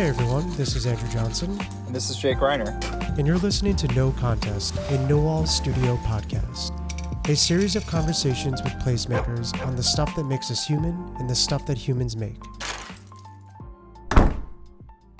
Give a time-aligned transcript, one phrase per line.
[0.00, 1.60] Hey everyone, this is Andrew Johnson.
[1.84, 2.72] And this is Jake Reiner.
[3.18, 6.72] And you're listening to No Contest, a Noall Studio podcast.
[7.28, 11.34] A series of conversations with placemakers on the stuff that makes us human and the
[11.34, 12.38] stuff that humans make.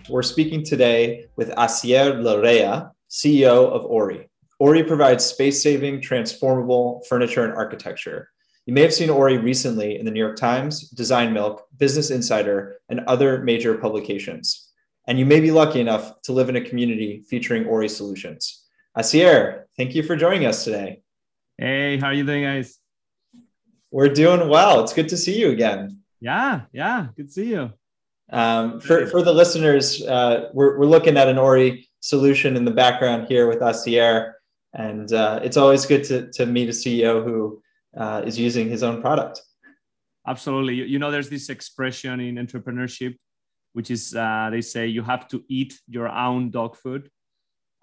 [0.08, 4.30] We're speaking today with Asier Larrea, CEO of Ori.
[4.60, 8.30] Ori provides space saving, transformable furniture and architecture.
[8.64, 12.76] You may have seen Ori recently in the New York Times, Design Milk, Business Insider,
[12.88, 14.68] and other major publications
[15.06, 18.64] and you may be lucky enough to live in a community featuring Ori solutions.
[18.96, 21.02] Asier, thank you for joining us today.
[21.58, 22.78] Hey, how are you doing, guys?
[23.90, 24.82] We're doing well.
[24.82, 26.00] It's good to see you again.
[26.20, 27.72] Yeah, yeah, good to see you.
[28.32, 32.70] Um, for, for the listeners, uh, we're, we're looking at an Ori solution in the
[32.70, 34.34] background here with Asier,
[34.74, 37.60] and uh, it's always good to, to meet a CEO who
[37.96, 39.42] uh, is using his own product.
[40.26, 40.74] Absolutely.
[40.74, 43.16] You know, there's this expression in entrepreneurship
[43.72, 47.10] which is uh, they say you have to eat your own dog food.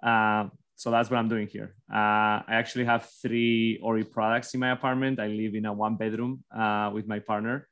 [0.04, 1.74] Uh, so that's what I'm doing here.
[1.92, 5.20] Uh, I actually have three Ori products in my apartment.
[5.20, 7.68] I live in a one bedroom uh, with my partner,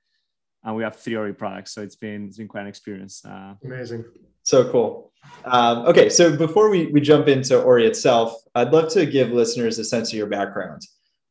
[0.63, 1.73] and we have three Ori products.
[1.73, 3.23] So it's been it's been quite an experience.
[3.23, 4.05] Uh, Amazing.
[4.41, 5.11] So cool.
[5.44, 9.79] Um, okay, so before we, we jump into Ori itself, I'd love to give listeners
[9.79, 10.81] a sense of your background.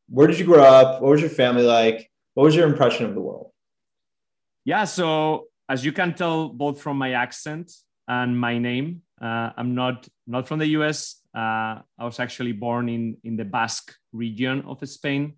[0.09, 1.01] Where did you grow up?
[1.01, 2.09] What was your family like?
[2.33, 3.51] What was your impression of the world?
[4.65, 7.71] Yeah, so as you can tell both from my accent
[8.07, 11.21] and my name, uh, I'm not not from the US.
[11.33, 15.33] Uh, I was actually born in in the Basque region of Spain,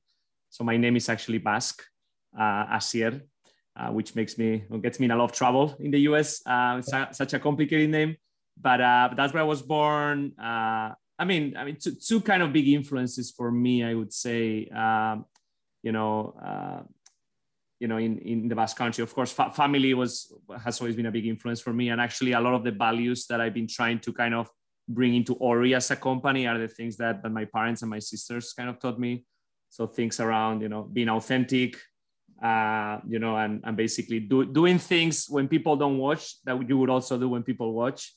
[0.49, 1.83] so my name is actually Basque,
[2.37, 3.21] uh, Asier,
[3.75, 6.41] uh, which makes me gets me in a lot of trouble in the US.
[6.45, 8.17] Uh, it's a, such a complicated name,
[8.59, 10.33] but, uh, but that's where I was born.
[10.39, 14.13] Uh, I mean, I mean, two, two, kind of big influences for me, I would
[14.13, 14.67] say.
[14.67, 15.25] Um,
[15.83, 16.35] you know,
[17.79, 19.03] you know in in the basque country.
[19.03, 20.31] Of course fa- family was
[20.63, 23.27] has always been a big influence for me and actually a lot of the values
[23.27, 24.49] that i've been trying to kind of
[24.87, 27.99] bring into ori as a company are the things that, that my parents and my
[27.99, 29.25] sisters kind of taught me.
[29.69, 31.75] So things around you know being authentic
[32.41, 36.77] uh, you know and, and basically do, doing things when people don't watch that you
[36.77, 38.13] would also do when people watch.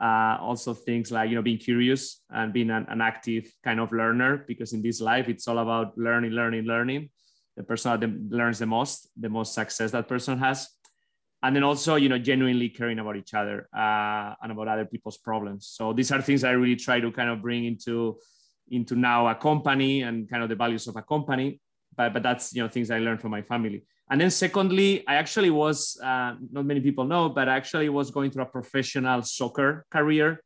[0.00, 3.92] Uh, also things like you know being curious and being an, an active kind of
[3.92, 7.08] learner because in this life it's all about learning learning learning
[7.56, 10.68] the person that learns the most, the most success that person has.
[11.42, 15.18] And then also, you know, genuinely caring about each other uh, and about other people's
[15.18, 15.66] problems.
[15.66, 18.18] So these are things I really try to kind of bring into
[18.70, 21.60] into now a company and kind of the values of a company.
[21.96, 23.84] But but that's you know things I learned from my family.
[24.08, 28.10] And then secondly, I actually was uh, not many people know, but I actually was
[28.10, 30.42] going through a professional soccer career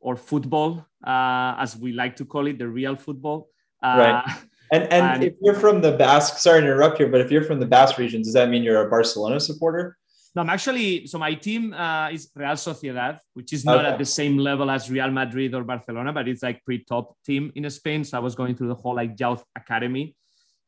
[0.00, 3.48] or football, uh, as we like to call it, the real football.
[3.82, 4.36] Uh, right.
[4.72, 7.44] And, and, and if you're from the Basque, sorry to interrupt here, but if you're
[7.44, 9.96] from the Basque region, does that mean you're a Barcelona supporter?
[10.34, 13.88] No, I'm actually, so my team uh, is Real Sociedad, which is not okay.
[13.88, 17.52] at the same level as Real Madrid or Barcelona, but it's like pretty top team
[17.54, 18.02] in Spain.
[18.02, 20.16] So I was going through the whole like youth academy.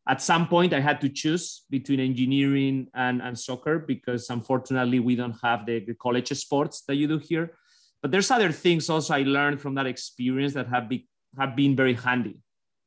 [0.08, 5.16] At some point, I had to choose between engineering and, and soccer because unfortunately we
[5.16, 7.50] don't have the, the college sports that you do here.
[8.02, 11.74] But there's other things also I learned from that experience that have, be, have been
[11.74, 12.38] very handy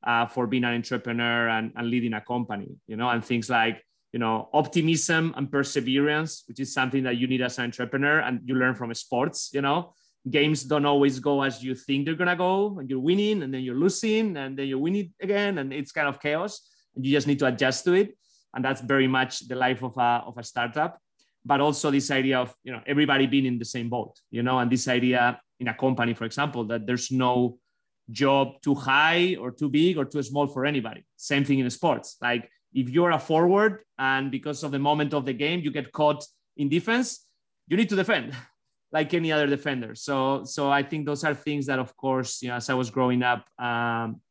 [0.03, 3.83] uh, for being an entrepreneur and, and leading a company, you know, and things like,
[4.11, 8.41] you know, optimism and perseverance, which is something that you need as an entrepreneur and
[8.45, 9.93] you learn from sports, you know,
[10.29, 13.53] games don't always go as you think they're going to go and you're winning and
[13.53, 17.11] then you're losing and then you're winning again and it's kind of chaos and you
[17.11, 18.17] just need to adjust to it.
[18.53, 20.99] And that's very much the life of a, of a startup.
[21.45, 24.59] But also this idea of you know everybody being in the same boat you know
[24.59, 27.57] and this idea in a company for example that there's no
[28.11, 31.05] job too high or too big or too small for anybody.
[31.15, 32.17] Same thing in sports.
[32.21, 35.91] Like if you're a forward and because of the moment of the game you get
[35.91, 36.25] caught
[36.57, 37.25] in defense,
[37.67, 38.33] you need to defend
[38.91, 39.95] like any other defender.
[39.95, 42.89] So so I think those are things that of course, you know, as I was
[42.89, 44.21] growing up um,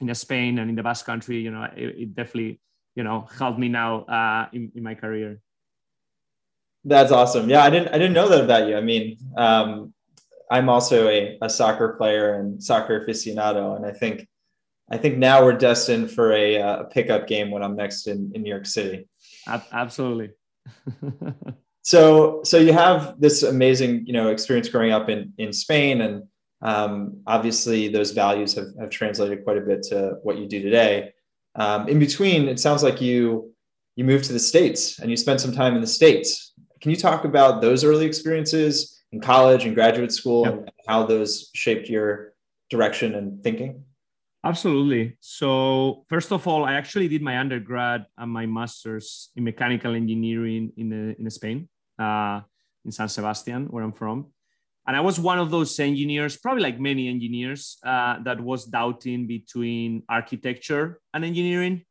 [0.00, 2.60] in Spain and in the Basque country, you know, it, it definitely,
[2.94, 5.40] you know, helped me now uh, in, in my career.
[6.84, 7.48] That's awesome.
[7.48, 8.76] Yeah, I didn't I didn't know that about you.
[8.76, 9.94] I mean, um,
[10.50, 14.28] I'm also a, a soccer player and soccer aficionado, and I think
[14.90, 18.30] I think now we're destined for a, uh, a pickup game when I'm next in,
[18.34, 19.08] in New York City.
[19.72, 20.30] Absolutely.
[21.82, 26.24] so so you have this amazing you know experience growing up in in Spain, and
[26.62, 31.12] um, obviously those values have, have translated quite a bit to what you do today.
[31.56, 33.52] Um, in between, it sounds like you
[33.96, 36.52] you moved to the states and you spent some time in the states.
[36.80, 38.93] Can you talk about those early experiences?
[39.14, 40.54] In college and graduate school yep.
[40.54, 42.34] and how those shaped your
[42.68, 43.84] direction and thinking?
[44.44, 45.16] Absolutely.
[45.20, 50.72] So, first of all, I actually did my undergrad and my master's in mechanical engineering
[50.76, 51.68] in, the, in Spain,
[51.98, 52.40] uh,
[52.84, 54.26] in San Sebastian, where I'm from.
[54.86, 59.26] And I was one of those engineers, probably like many engineers, uh, that was doubting
[59.26, 61.86] between architecture and engineering,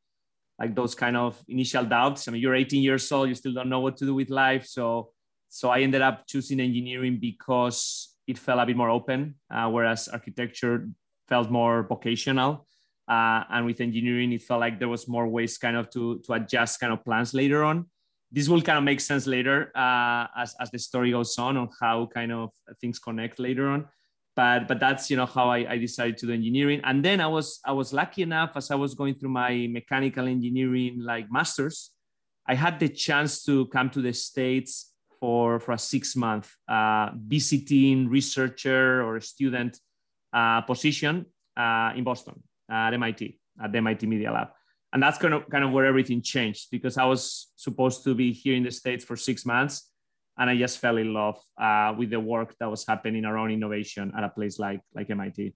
[0.59, 2.27] like those kind of initial doubts.
[2.27, 4.67] I mean, you're 18 years old, you still don't know what to do with life.
[4.67, 5.12] So,
[5.53, 10.07] so I ended up choosing engineering because it felt a bit more open, uh, whereas
[10.07, 10.89] architecture
[11.27, 12.65] felt more vocational.
[13.07, 16.33] Uh, and with engineering, it felt like there was more ways kind of to, to
[16.33, 17.85] adjust kind of plans later on.
[18.31, 21.69] This will kind of make sense later uh, as, as the story goes on on
[21.79, 22.49] how kind of
[22.81, 23.85] things connect later on.
[24.35, 26.81] But but that's you know how I, I decided to do engineering.
[26.83, 30.25] And then i was i was lucky enough as i was going through my mechanical
[30.25, 31.91] engineering like masters
[32.47, 34.92] i had the chance to come to the states
[35.23, 39.79] for for a six month uh, visiting researcher or student
[40.33, 41.13] uh, position
[41.63, 42.37] uh, in boston
[42.69, 43.21] at mit
[43.63, 44.49] at the mit media lab
[44.93, 48.31] and that's kind of kind of where everything changed because I was supposed to be
[48.31, 49.89] here in the states for six months,
[50.37, 54.13] and I just fell in love uh, with the work that was happening around innovation
[54.15, 55.53] at a place like like MIT.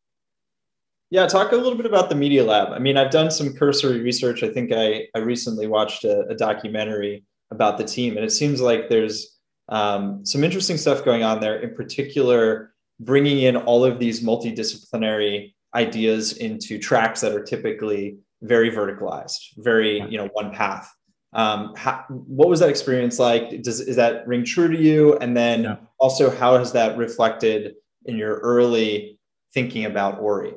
[1.10, 2.74] Yeah, talk a little bit about the Media Lab.
[2.74, 4.44] I mean, I've done some cursory research.
[4.44, 8.60] I think I, I recently watched a, a documentary about the team, and it seems
[8.60, 9.37] like there's
[9.69, 11.60] um, some interesting stuff going on there.
[11.60, 18.72] In particular, bringing in all of these multidisciplinary ideas into tracks that are typically very
[18.72, 20.92] verticalized, very you know one path.
[21.34, 23.62] Um, how, what was that experience like?
[23.62, 25.18] Does is that ring true to you?
[25.18, 25.75] And then yeah.
[26.00, 27.75] also, how has that reflected
[28.06, 29.19] in your early
[29.54, 30.54] thinking about Ori?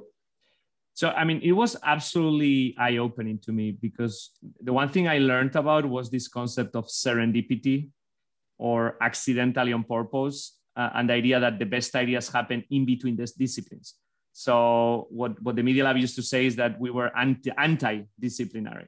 [0.95, 4.31] So, I mean, it was absolutely eye opening to me because
[4.61, 7.89] the one thing I learned about was this concept of serendipity
[8.61, 13.17] or accidentally on purpose, uh, and the idea that the best ideas happen in between
[13.17, 13.95] these disciplines.
[14.33, 18.87] So what, what the Media Lab used to say is that we were anti, anti-disciplinary.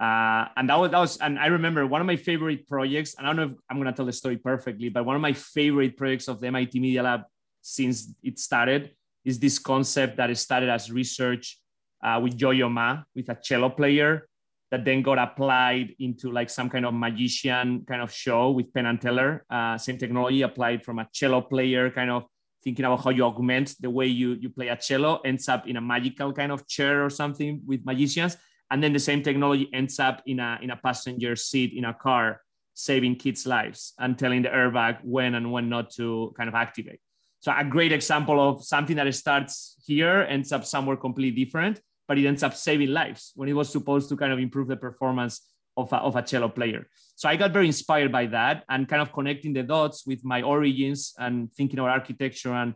[0.00, 3.26] Uh, and that was, that was, and I remember one of my favorite projects, and
[3.26, 5.32] I don't know if I'm going to tell the story perfectly, but one of my
[5.32, 7.22] favorite projects of the MIT Media Lab
[7.60, 8.92] since it started
[9.24, 11.58] is this concept that started as research
[12.04, 14.28] uh, with Yo-Yo Ma, with a cello player
[14.70, 18.86] that then got applied into like some kind of magician kind of show with Penn
[18.86, 19.44] and Teller.
[19.48, 22.24] Uh, same technology applied from a cello player kind of
[22.62, 25.76] thinking about how you augment the way you, you play a cello ends up in
[25.76, 28.36] a magical kind of chair or something with magicians.
[28.70, 31.94] And then the same technology ends up in a in a passenger seat in a
[31.94, 32.42] car
[32.74, 37.00] saving kids lives and telling the airbag when and when not to kind of activate.
[37.40, 42.18] So a great example of something that starts here ends up somewhere completely different but
[42.18, 45.42] it ends up saving lives when it was supposed to kind of improve the performance
[45.76, 46.88] of a, of a cello player.
[47.14, 50.42] So I got very inspired by that and kind of connecting the dots with my
[50.42, 52.74] origins and thinking about architecture and,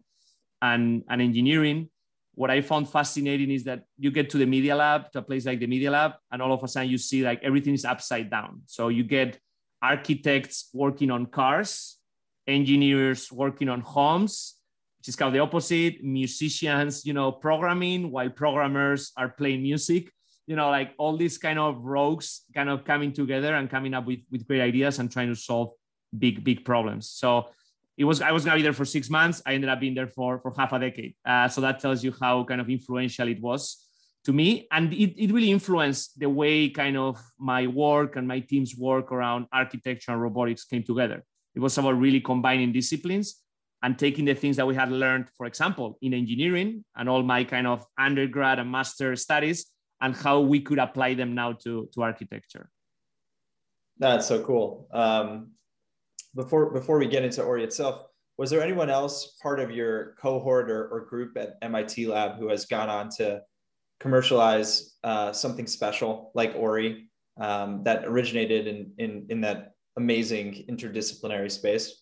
[0.60, 1.88] and, and engineering.
[2.34, 5.44] What I found fascinating is that you get to the media lab, to a place
[5.46, 8.30] like the media lab, and all of a sudden you see like everything is upside
[8.30, 8.62] down.
[8.66, 9.38] So you get
[9.82, 11.98] architects working on cars,
[12.46, 14.54] engineers working on homes,
[15.02, 20.12] which is kind of the opposite, musicians, you know, programming while programmers are playing music.
[20.46, 24.06] You know like all these kind of rogues kind of coming together and coming up
[24.06, 25.70] with with great ideas and trying to solve
[26.16, 27.10] big big problems.
[27.10, 27.48] So
[27.96, 29.42] it was i was gonna be there for six months.
[29.44, 31.16] I ended up being there for for half a decade.
[31.24, 33.88] Uh, so that tells you how kind of influential it was
[34.24, 34.68] to me.
[34.70, 39.10] And it, it really influenced the way kind of my work and my team's work
[39.10, 41.24] around architecture and robotics came together.
[41.56, 43.41] It was about really combining disciplines
[43.82, 47.44] and taking the things that we had learned for example in engineering and all my
[47.44, 49.66] kind of undergrad and master studies
[50.00, 52.68] and how we could apply them now to, to architecture.
[53.98, 54.88] That's so cool.
[54.92, 55.52] Um,
[56.34, 60.70] before, before we get into Ori itself, was there anyone else part of your cohort
[60.70, 63.42] or, or group at MIT Lab who has gone on to
[64.00, 67.08] commercialize uh, something special like Ori
[67.40, 72.01] um, that originated in, in, in that amazing interdisciplinary space?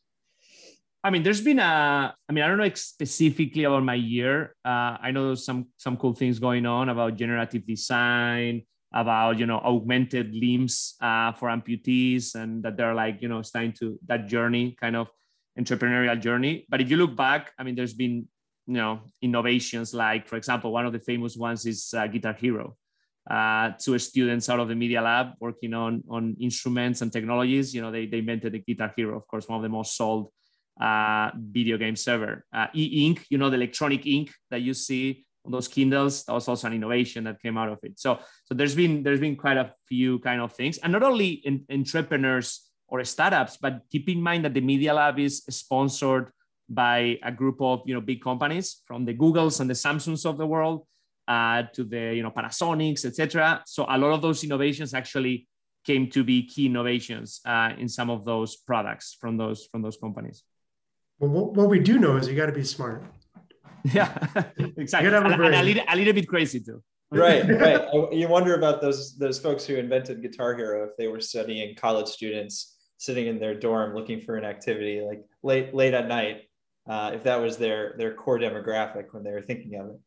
[1.03, 2.15] I mean, there's been a.
[2.29, 4.55] I mean, I don't know specifically about my year.
[4.65, 9.59] Uh, I know some some cool things going on about generative design, about you know
[9.59, 14.77] augmented limbs uh, for amputees, and that they're like you know starting to that journey,
[14.79, 15.09] kind of
[15.59, 16.67] entrepreneurial journey.
[16.69, 18.29] But if you look back, I mean, there's been
[18.67, 22.77] you know innovations like, for example, one of the famous ones is uh, Guitar Hero.
[23.31, 27.75] Uh, two students out of the media lab working on on instruments and technologies.
[27.75, 30.29] You know, they they invented the Guitar Hero, of course, one of the most sold
[31.37, 32.45] video game server.
[32.53, 36.49] Uh, e-ink, you know, the electronic ink that you see on those Kindles, that was
[36.49, 37.99] also an innovation that came out of it.
[37.99, 41.29] So, so there's been there's been quite a few kind of things, and not only
[41.45, 46.33] in, entrepreneurs or startups, but keep in mind that the Media Lab is sponsored
[46.69, 50.39] by a group of you know big companies from the Googles and the Samsungs of
[50.39, 50.87] the world
[51.29, 53.63] uh, to the you know Panasonics, etc.
[53.67, 55.47] So a lot of those innovations actually
[55.85, 59.97] came to be key innovations uh, in some of those products from those from those
[59.97, 60.43] companies.
[61.21, 63.05] Well, what we do know is you got to be smart.
[63.95, 64.15] Yeah,
[64.77, 65.09] exactly.
[65.09, 66.83] And, and a, little, a little bit crazy too.
[67.11, 68.13] right, right.
[68.13, 72.09] You wonder about those those folks who invented Guitar Hero if they were studying college
[72.09, 76.43] students sitting in their dorm looking for an activity like late late at night,
[76.91, 80.01] uh, if that was their their core demographic when they were thinking of it.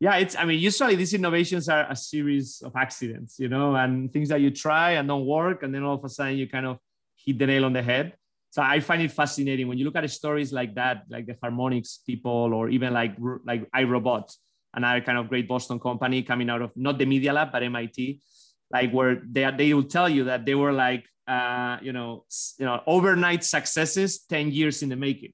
[0.00, 0.34] Yeah, it's.
[0.34, 4.40] I mean, usually these innovations are a series of accidents, you know, and things that
[4.40, 6.78] you try and don't work, and then all of a sudden you kind of
[7.24, 8.14] hit the nail on the head.
[8.50, 11.98] So I find it fascinating when you look at stories like that, like the Harmonix
[12.04, 14.34] people, or even like like iRobot,
[14.74, 18.20] another kind of great Boston company coming out of not the Media Lab but MIT,
[18.72, 22.24] like where they they will tell you that they were like uh, you know
[22.58, 25.32] you know overnight successes, ten years in the making.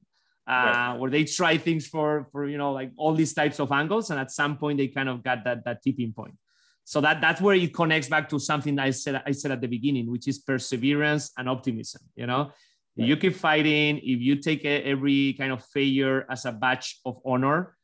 [0.49, 0.97] Uh, right.
[1.01, 4.21] where they try things for for you know like all these types of angles and
[4.21, 6.33] at some point they kind of got that that tipping point
[6.87, 9.67] so that that's where it connects back to something I said I said at the
[9.67, 12.03] beginning, which is perseverance and optimism.
[12.15, 12.53] You know,
[12.99, 13.09] right.
[13.09, 13.99] you keep fighting.
[13.99, 17.77] If you take every kind of failure as a badge of honor,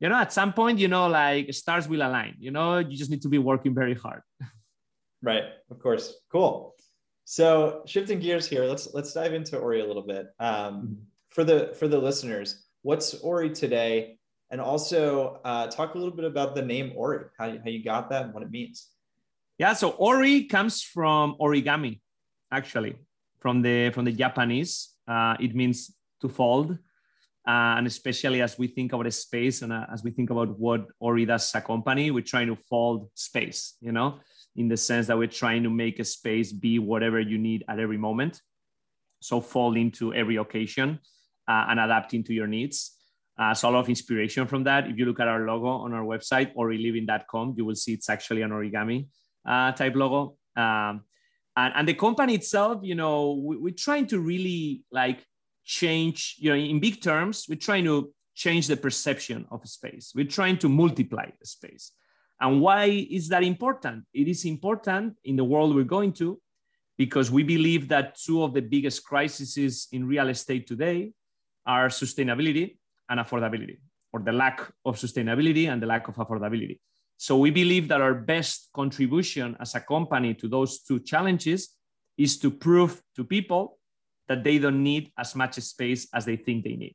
[0.00, 2.36] you know, at some point, you know, like stars will align.
[2.38, 4.22] You know, you just need to be working very hard.
[5.20, 5.42] Right.
[5.68, 6.14] Of course.
[6.30, 6.76] Cool.
[7.24, 10.28] So shifting gears here, let's let's dive into Ori a little bit.
[10.38, 10.94] Um, mm-hmm.
[11.30, 14.18] for the for the listeners, what's Ori today?
[14.50, 17.84] and also uh, talk a little bit about the name Ori, how you, how you
[17.84, 18.88] got that and what it means.
[19.58, 22.00] Yeah, so Ori comes from origami,
[22.52, 22.96] actually,
[23.40, 24.90] from the from the Japanese.
[25.06, 29.72] Uh, it means to fold, uh, and especially as we think about a space and
[29.72, 33.08] uh, as we think about what Ori does as a company, we're trying to fold
[33.14, 33.76] space.
[33.80, 34.20] You know,
[34.56, 37.78] in the sense that we're trying to make a space be whatever you need at
[37.78, 38.42] every moment.
[39.20, 41.00] So fold into every occasion
[41.48, 42.94] uh, and adapting to your needs.
[43.38, 44.88] Uh, so a lot of inspiration from that.
[44.88, 48.42] If you look at our logo on our website, oriliving.com, you will see it's actually
[48.42, 49.06] an origami
[49.46, 50.36] uh, type logo.
[50.56, 51.04] Um,
[51.58, 55.24] and, and the company itself, you know, we, we're trying to really like
[55.64, 60.12] change, you know, in big terms, we're trying to change the perception of space.
[60.14, 61.92] We're trying to multiply the space.
[62.40, 64.04] And why is that important?
[64.14, 66.40] It is important in the world we're going to
[66.96, 71.12] because we believe that two of the biggest crises in real estate today
[71.66, 73.78] are sustainability and affordability,
[74.12, 76.78] or the lack of sustainability and the lack of affordability.
[77.18, 81.74] So we believe that our best contribution as a company to those two challenges
[82.16, 83.78] is to prove to people
[84.28, 86.94] that they don't need as much space as they think they need.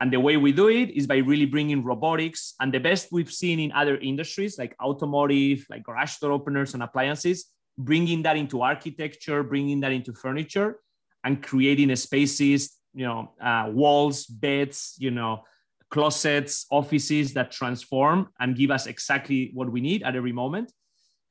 [0.00, 3.32] And the way we do it is by really bringing robotics and the best we've
[3.32, 7.46] seen in other industries like automotive, like garage door openers and appliances,
[7.78, 10.80] bringing that into architecture, bringing that into furniture,
[11.24, 15.42] and creating spaces you know uh, walls beds you know
[15.90, 20.72] closets offices that transform and give us exactly what we need at every moment.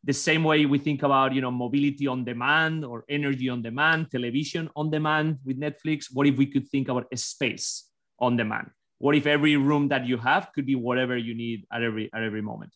[0.04, 4.10] The same way we think about you know mobility on demand or energy on demand
[4.12, 8.70] television on demand with netflix what if we could think about a space on demand?
[9.00, 12.24] What if every room that you have could be whatever you need at every at
[12.24, 12.74] every moment?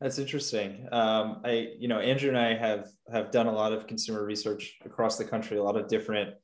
[0.00, 0.88] That's interesting.
[0.90, 4.78] Um, I, you know, Andrew and I have have done a lot of consumer research
[4.84, 6.34] across the country, a lot of different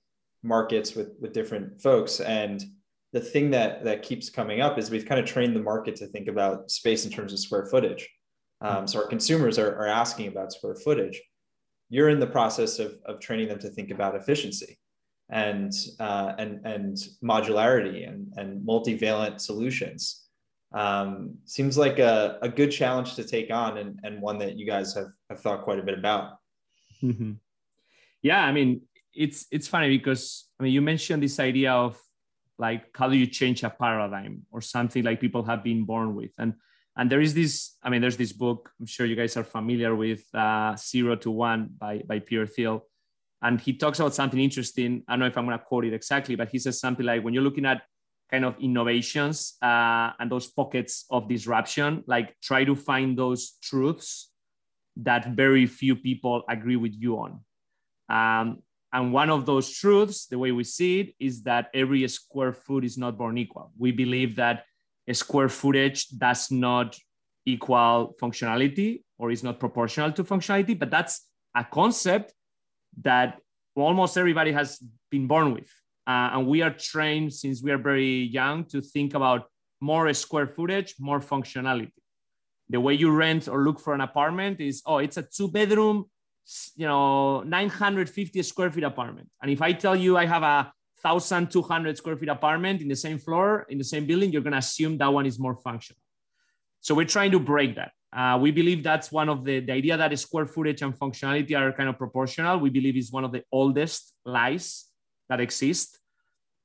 [0.44, 2.20] markets with with different folks.
[2.20, 2.62] And
[3.12, 6.06] the thing that that keeps coming up is we've kind of trained the market to
[6.06, 8.08] think about space in terms of square footage.
[8.60, 11.20] Um, so our consumers are, are asking about square footage.
[11.90, 14.78] You're in the process of, of training them to think about efficiency
[15.30, 20.24] and uh, and and modularity and, and multivalent solutions.
[20.74, 24.66] Um, seems like a, a good challenge to take on and, and one that you
[24.66, 26.32] guys have, have thought quite a bit about.
[27.02, 27.34] Mm-hmm.
[28.22, 28.80] yeah i mean
[29.14, 31.96] it's it's funny because I mean you mentioned this idea of
[32.58, 36.32] like how do you change a paradigm or something like people have been born with?
[36.38, 36.54] And
[36.96, 39.94] and there is this I mean there's this book I'm sure you guys are familiar
[39.94, 42.86] with uh, Zero to One by by Peter Thiel.
[43.40, 45.04] And he talks about something interesting.
[45.06, 47.22] I don't know if I'm going to quote it exactly but he says something like
[47.22, 47.82] when you're looking at
[48.30, 54.30] kind of innovations uh, and those pockets of disruption like try to find those truths
[54.98, 57.40] that very few people agree with you on.
[58.08, 58.62] Um,
[58.92, 62.84] and one of those truths, the way we see it, is that every square foot
[62.84, 63.70] is not born equal.
[63.78, 64.64] We believe that
[65.06, 66.96] a square footage does not
[67.44, 72.32] equal functionality or is not proportional to functionality, but that's a concept
[73.02, 73.40] that
[73.74, 75.70] almost everybody has been born with.
[76.06, 80.46] Uh, and we are trained since we are very young to think about more square
[80.46, 81.92] footage, more functionality.
[82.70, 86.06] The way you rent or look for an apartment is, oh, it's a two bedroom,
[86.76, 91.96] you know 950 square feet apartment and if i tell you i have a 1200
[91.96, 94.98] square feet apartment in the same floor in the same building you're going to assume
[94.98, 96.00] that one is more functional
[96.80, 99.96] so we're trying to break that uh, we believe that's one of the the idea
[99.96, 103.42] that square footage and functionality are kind of proportional we believe is one of the
[103.52, 104.86] oldest lies
[105.28, 105.98] that exist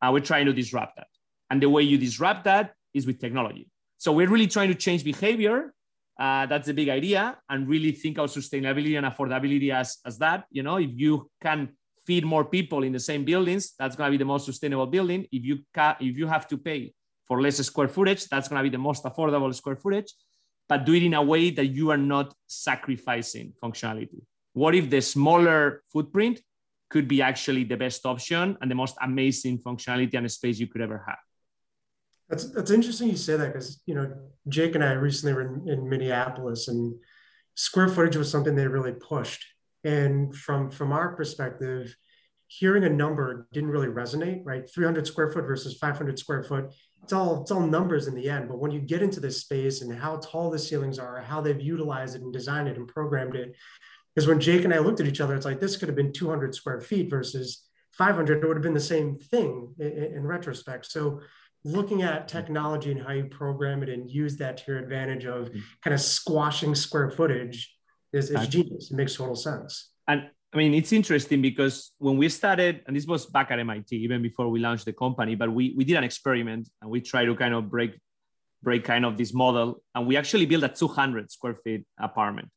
[0.03, 1.07] Uh, we're trying to disrupt that.
[1.49, 3.69] And the way you disrupt that is with technology.
[3.97, 5.73] So we're really trying to change behavior.
[6.19, 10.45] Uh, that's the big idea, and really think of sustainability and affordability as, as that.
[10.51, 11.69] You know, if you can
[12.05, 15.25] feed more people in the same buildings, that's going to be the most sustainable building.
[15.31, 16.93] If you ca- if you have to pay
[17.27, 20.13] for less square footage, that's going to be the most affordable square footage.
[20.69, 24.21] But do it in a way that you are not sacrificing functionality.
[24.53, 26.41] What if the smaller footprint
[26.89, 30.81] could be actually the best option and the most amazing functionality and space you could
[30.81, 31.17] ever have?
[32.33, 34.11] That's that's interesting you say that because you know
[34.47, 36.95] Jake and I recently were in, in Minneapolis and
[37.53, 39.45] square footage was something they really pushed
[39.83, 41.95] and from from our perspective,
[42.47, 44.67] hearing a number didn't really resonate, right?
[44.67, 46.73] 300 square foot versus 500 square foot.
[47.03, 48.47] It's all it's all numbers in the end.
[48.47, 51.61] But when you get into this space and how tall the ceilings are, how they've
[51.61, 53.55] utilized it and designed it and programmed it,
[54.15, 56.13] because when Jake and I looked at each other, it's like this could have been
[56.13, 58.43] 200 square feet versus 500.
[58.43, 60.85] It would have been the same thing in, in retrospect.
[60.85, 61.21] So
[61.65, 65.49] looking at technology and how you program it and use that to your advantage of
[65.49, 65.59] mm-hmm.
[65.83, 67.73] kind of squashing square footage
[68.11, 68.91] is, is genius.
[68.91, 69.89] It makes total sense.
[70.07, 73.95] And I mean, it's interesting because when we started, and this was back at MIT,
[73.95, 77.25] even before we launched the company, but we, we did an experiment and we tried
[77.25, 77.99] to kind of break
[78.61, 79.83] break kind of this model.
[79.93, 82.49] And we actually built a 200 square feet apartment.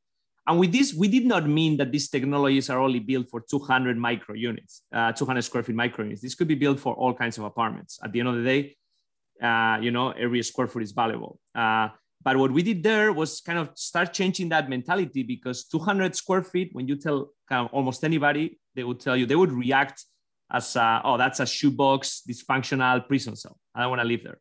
[0.47, 3.99] And with this, we did not mean that these technologies are only built for 200
[3.99, 6.23] micro units, uh, 200 square feet micro units.
[6.23, 7.99] This could be built for all kinds of apartments.
[8.05, 8.77] At the end of the day,
[9.43, 11.39] uh, you know, every square foot is valuable.
[11.55, 11.89] Uh,
[12.23, 16.43] but what we did there was kind of start changing that mentality because 200 square
[16.43, 20.05] feet, when you tell kind of almost anybody, they would tell you, they would react
[20.51, 23.57] as, a, oh, that's a shoebox, dysfunctional prison cell.
[23.75, 24.39] I don't want to live there.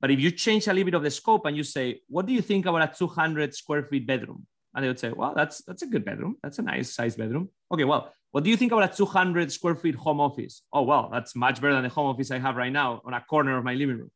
[0.00, 2.32] But if you change a little bit of the scope and you say, what do
[2.32, 4.46] you think about a 200 square feet bedroom?
[4.74, 6.36] And they would say, well, that's, that's a good bedroom.
[6.42, 7.48] That's a nice size bedroom.
[7.72, 10.62] Okay, well, what do you think about a 200 square feet home office?
[10.72, 13.20] Oh, well, that's much better than the home office I have right now on a
[13.20, 14.10] corner of my living room.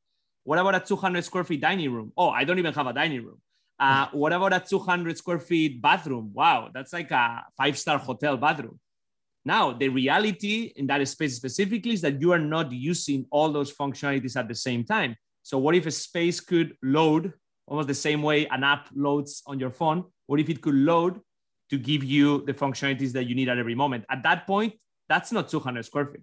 [0.48, 2.11] What about a 200 square feet dining room?
[2.16, 3.38] Oh, I don't even have a dining room.
[3.78, 6.30] Uh, what about a 200 square feet bathroom?
[6.32, 8.80] Wow, that's like a five star hotel bathroom.
[9.44, 13.70] Now, the reality in that space specifically is that you are not using all those
[13.70, 15.16] functionalities at the same time.
[15.42, 17.34] So, what if a space could load
[17.66, 20.04] almost the same way an app loads on your phone?
[20.28, 21.20] What if it could load
[21.68, 24.06] to give you the functionalities that you need at every moment?
[24.08, 24.72] At that point,
[25.11, 26.22] that's not 200 square feet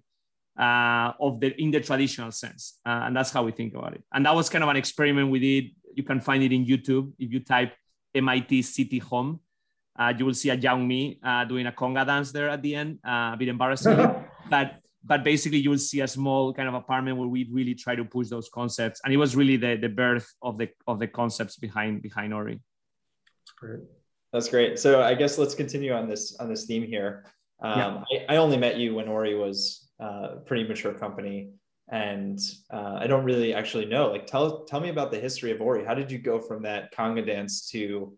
[0.58, 4.02] uh, of the in the traditional sense, uh, and that's how we think about it.
[4.12, 5.70] And that was kind of an experiment we did.
[5.94, 7.72] You can find it in YouTube if you type
[8.14, 9.40] MIT City Home.
[9.98, 12.74] Uh, you will see a young me uh, doing a conga dance there at the
[12.74, 13.96] end, uh, a bit embarrassing,
[14.50, 17.94] but but basically you will see a small kind of apartment where we really try
[17.94, 21.06] to push those concepts, and it was really the the birth of the of the
[21.06, 22.60] concepts behind behind Ori.
[23.40, 23.80] That's great.
[24.32, 24.78] That's great.
[24.78, 27.24] So I guess let's continue on this on this theme here.
[27.62, 28.24] Um, yeah.
[28.28, 31.50] I, I only met you when Ori was uh, pretty mature company
[31.88, 32.40] and
[32.72, 34.10] uh, I don't really actually know.
[34.10, 35.84] Like, tell tell me about the history of Ori.
[35.84, 38.16] How did you go from that conga dance to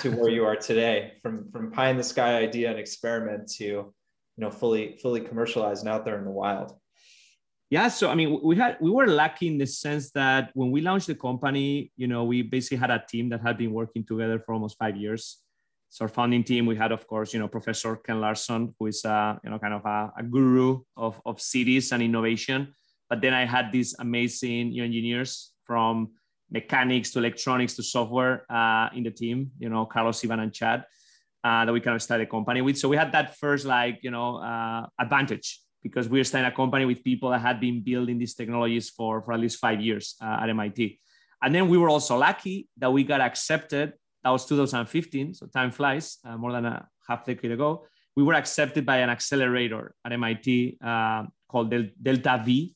[0.00, 1.12] to where you are today?
[1.22, 3.92] From from pie in the sky idea and experiment to you
[4.38, 6.74] know fully fully commercialized and out there in the wild.
[7.68, 10.80] Yeah, so I mean, we had we were lucky in the sense that when we
[10.80, 14.38] launched the company, you know, we basically had a team that had been working together
[14.38, 15.41] for almost five years.
[15.92, 19.04] So our founding team, we had, of course, you know, Professor Kent Larson, who is,
[19.04, 22.72] uh, you know, kind of a, a guru of, of cities and innovation.
[23.10, 26.12] But then I had these amazing you know, engineers from
[26.50, 30.86] mechanics to electronics to software uh, in the team, you know, Carlos, Ivan, and Chad,
[31.44, 32.78] uh, that we kind of started a company with.
[32.78, 36.56] So we had that first, like, you know, uh, advantage because we were starting a
[36.56, 40.14] company with people that had been building these technologies for, for at least five years
[40.22, 40.98] uh, at MIT.
[41.42, 45.70] And then we were also lucky that we got accepted that was 2015, so time
[45.70, 47.84] flies, uh, more than a half decade ago.
[48.16, 52.74] We were accepted by an accelerator at MIT uh, called Del- Delta V,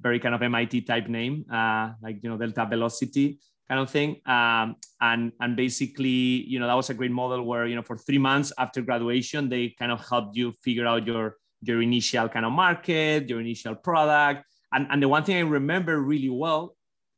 [0.00, 4.20] very kind of MIT type name, uh, like you know Delta Velocity kind of thing.
[4.26, 7.96] Um, and and basically, you know, that was a great model where you know for
[7.96, 12.44] three months after graduation, they kind of helped you figure out your your initial kind
[12.44, 14.44] of market, your initial product.
[14.72, 16.74] And, and the one thing I remember really well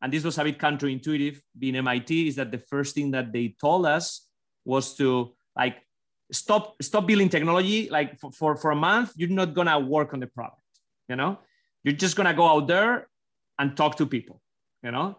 [0.06, 3.56] and this was a bit counterintuitive being MIT, is that the first thing that they
[3.60, 4.28] told us
[4.64, 5.78] was to like
[6.30, 7.90] stop stop building technology.
[7.90, 10.62] Like for, for, for a month, you're not gonna work on the product,
[11.08, 11.40] you know?
[11.82, 13.08] You're just gonna go out there
[13.58, 14.40] and talk to people,
[14.84, 15.18] you know?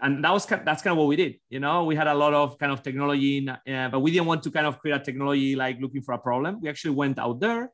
[0.00, 1.34] And that was that's kind of what we did.
[1.48, 4.44] You know, we had a lot of kind of technology, uh, but we didn't want
[4.44, 6.60] to kind of create a technology like looking for a problem.
[6.60, 7.72] We actually went out there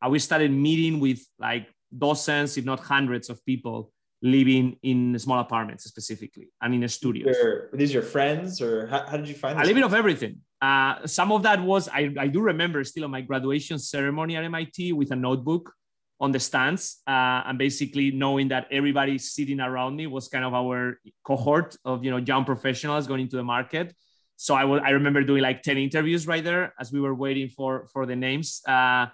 [0.00, 5.38] and we started meeting with like dozens, if not hundreds, of people living in small
[5.38, 7.36] apartments specifically and in studios.
[7.36, 9.56] Are these your friends or how, how did you find?
[9.58, 10.40] A little bit of everything.
[10.60, 14.44] Uh, some of that was I, I do remember still on my graduation ceremony at
[14.44, 15.72] MIT with a notebook.
[16.20, 20.52] on the stands uh, and basically knowing that everybody sitting around me was kind of
[20.52, 23.94] our cohort of you know young professionals going into the market
[24.36, 27.48] so I, w- I remember doing like 10 interviews right there as we were waiting
[27.56, 29.06] for for the names uh,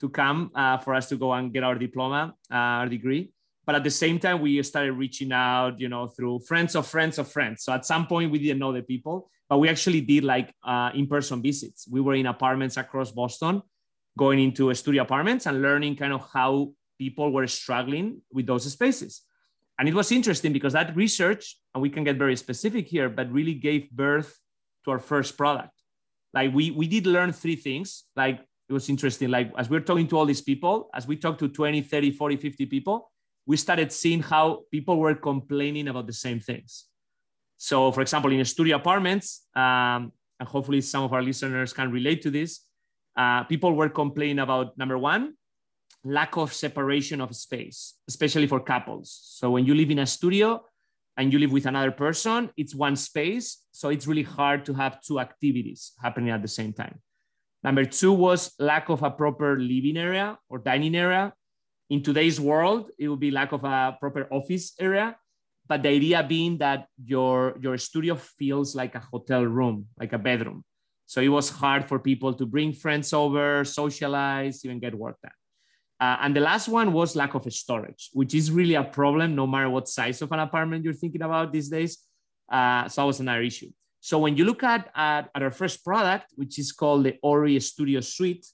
[0.00, 3.22] to come uh, for us to go and get our diploma uh, our degree
[3.66, 7.18] but at the same time we started reaching out you know through friends of friends
[7.18, 10.24] of friends so at some point we didn't know the people but we actually did
[10.24, 13.62] like uh, in-person visits we were in apartments across boston
[14.16, 19.22] going into studio apartments and learning kind of how people were struggling with those spaces.
[19.78, 23.30] And it was interesting because that research, and we can get very specific here, but
[23.30, 24.38] really gave birth
[24.84, 25.72] to our first product.
[26.32, 28.04] Like we we did learn three things.
[28.16, 29.30] Like it was interesting.
[29.30, 32.10] Like as we we're talking to all these people, as we talked to 20, 30,
[32.12, 33.10] 40, 50 people,
[33.46, 36.86] we started seeing how people were complaining about the same things.
[37.56, 42.22] So, for example, in studio apartments, um, and hopefully some of our listeners can relate
[42.22, 42.60] to this,
[43.16, 45.34] uh, people were complaining about number one,
[46.04, 49.18] lack of separation of space, especially for couples.
[49.22, 50.62] So when you live in a studio
[51.16, 53.64] and you live with another person, it's one space.
[53.72, 57.00] So it's really hard to have two activities happening at the same time.
[57.64, 61.32] Number two was lack of a proper living area or dining area.
[61.88, 65.16] In today's world, it would be lack of a proper office area.
[65.68, 70.18] But the idea being that your, your studio feels like a hotel room, like a
[70.18, 70.64] bedroom.
[71.06, 75.32] So it was hard for people to bring friends over, socialize, even get work done.
[75.98, 79.46] Uh, and the last one was lack of storage, which is really a problem no
[79.46, 81.98] matter what size of an apartment you're thinking about these days.
[82.50, 83.70] Uh, so that was another issue.
[84.00, 87.58] So when you look at, at, at, our first product, which is called the Ori
[87.60, 88.46] Studio Suite,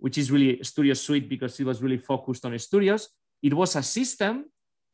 [0.00, 3.08] which is really studio suite because it was really focused on studios,
[3.42, 4.46] it was a system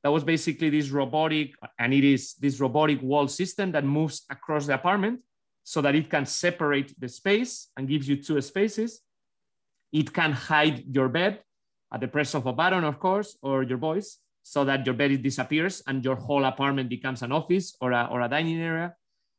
[0.02, 4.66] that was basically this robotic, and it is this robotic wall system that moves across
[4.66, 5.20] the apartment
[5.64, 9.00] so that it can separate the space and gives you two spaces.
[9.92, 11.40] It can hide your bed
[11.92, 15.22] at the press of a button, of course, or your voice, so that your bed
[15.22, 18.94] disappears and your whole apartment becomes an office or a, or a dining area.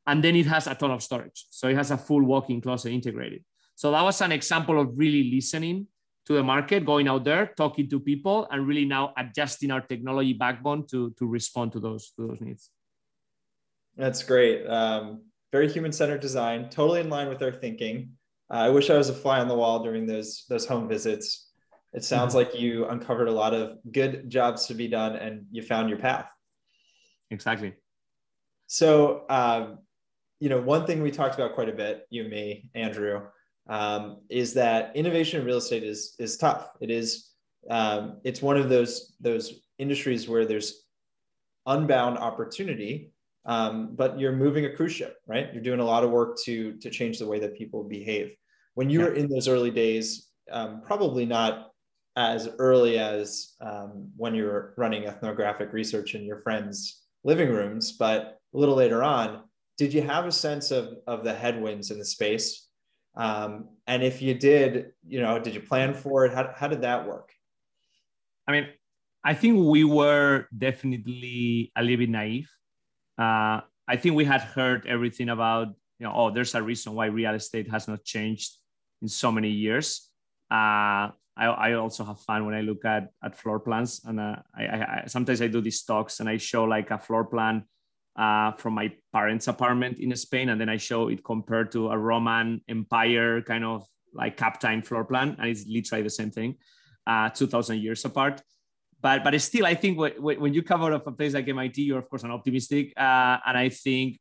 [0.06, 1.45] And then it has a ton of storage.
[1.49, 3.43] So it has a full walk-in closet integrated.
[3.77, 5.85] So that was an example of really listening
[6.25, 10.33] to the market, going out there, talking to people, and really now adjusting our technology
[10.33, 12.71] backbone to, to respond to those, to those needs.
[13.95, 14.65] That's great.
[14.65, 18.13] Um, very human centered design, totally in line with our thinking.
[18.49, 21.51] Uh, I wish I was a fly on the wall during those those home visits.
[21.93, 22.51] It sounds mm-hmm.
[22.51, 25.99] like you uncovered a lot of good jobs to be done, and you found your
[25.99, 26.25] path.
[27.29, 27.75] Exactly.
[28.65, 29.79] So, um,
[30.39, 33.21] you know, one thing we talked about quite a bit, you and me, Andrew,
[33.69, 36.69] um, is that innovation in real estate is is tough.
[36.82, 37.32] It is.
[37.69, 40.86] Um, it's one of those those industries where there's
[41.65, 43.12] unbound opportunity
[43.47, 45.49] um, but you're moving a cruise ship, right?
[45.53, 48.36] You're doing a lot of work to to change the way that people behave.
[48.75, 49.06] When you yeah.
[49.06, 51.71] were in those early days, um, probably not
[52.17, 57.93] as early as um, when you were running ethnographic research in your friends' living rooms,
[57.93, 59.43] but a little later on,
[59.77, 62.66] did you have a sense of of the headwinds in the space?
[63.17, 66.34] Um, and if you did, you know, did you plan for it?
[66.34, 67.34] How, how did that work?
[68.47, 68.67] I mean,
[69.23, 72.49] I think we were definitely a little bit naive
[73.17, 77.08] uh, I think we had heard everything about, you know, oh, there's a reason why
[77.08, 78.58] real estate has not changed
[79.01, 80.10] in so many years.
[80.51, 84.01] Uh, I, I also have fun when I look at, at floor plans.
[84.06, 87.25] And uh, I, I, sometimes I do these talks and I show like a floor
[87.25, 87.63] plan
[88.17, 90.49] uh, from my parents' apartment in Spain.
[90.49, 95.06] And then I show it compared to a Roman Empire kind of like captain floor
[95.06, 95.36] plan.
[95.39, 96.56] And it's literally the same thing,
[97.06, 98.41] uh, 2000 years apart
[99.01, 101.99] but but still, I think when you come out of a place like MIT, you're
[101.99, 104.19] of course an optimistic, uh, and I think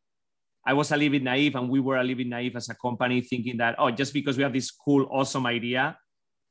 [0.66, 2.74] I was a little bit naive, and we were a little bit naive as a
[2.74, 5.96] company, thinking that oh, just because we have this cool, awesome idea,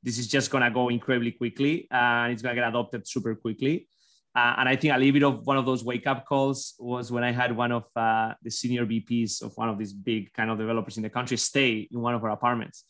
[0.02, 3.88] this is just gonna go incredibly quickly, uh, and it's gonna get adopted super quickly.
[4.36, 7.10] Uh, and I think a little bit of one of those wake up calls was
[7.10, 10.52] when I had one of uh, the senior VPs of one of these big kind
[10.52, 12.84] of developers in the country stay in one of our apartments,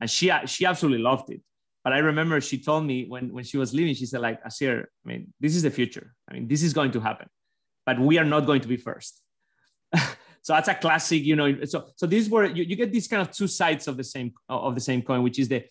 [0.00, 1.42] and she she absolutely loved it.
[1.84, 4.90] But I remember she told me when, when she was leaving, she said, like, Asier,
[5.04, 6.14] I mean, this is the future.
[6.28, 7.28] I mean, this is going to happen,
[7.86, 9.22] but we are not going to be first.
[10.42, 11.64] so that's a classic, you know.
[11.64, 14.32] So so these were you, you get these kind of two sides of the same
[14.48, 15.64] of the same coin, which is the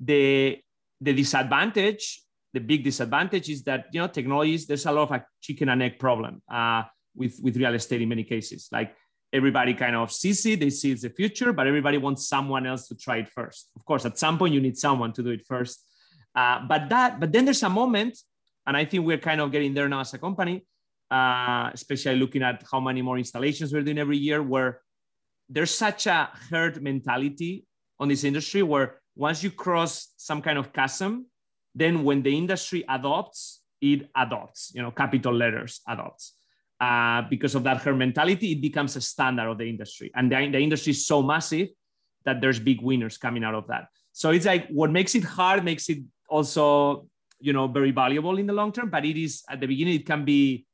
[0.00, 0.58] the
[1.00, 2.21] the disadvantage,
[2.52, 5.82] the big disadvantage is that you know technologies, there's a lot of a chicken and
[5.82, 6.82] egg problem uh,
[7.14, 8.68] with with real estate in many cases.
[8.70, 8.94] Like
[9.32, 12.88] everybody kind of sees it, they see it's the future, but everybody wants someone else
[12.88, 13.70] to try it first.
[13.76, 15.86] Of course, at some point you need someone to do it first.
[16.34, 18.18] Uh, but that, but then there's a moment,
[18.66, 20.66] and I think we're kind of getting there now as a company,
[21.10, 24.80] uh, especially looking at how many more installations we're doing every year, where
[25.48, 27.66] there's such a herd mentality
[27.98, 31.26] on this industry where once you cross some kind of chasm,
[31.74, 36.34] then when the industry adopts, it adopts, you know, capital letters adopts.
[36.80, 40.10] Uh, because of that her mentality, it becomes a standard of the industry.
[40.14, 41.68] And the, the industry is so massive
[42.24, 43.86] that there's big winners coming out of that.
[44.12, 47.06] So it's like what makes it hard makes it also,
[47.40, 48.90] you know, very valuable in the long term.
[48.90, 50.66] But it is at the beginning, it can be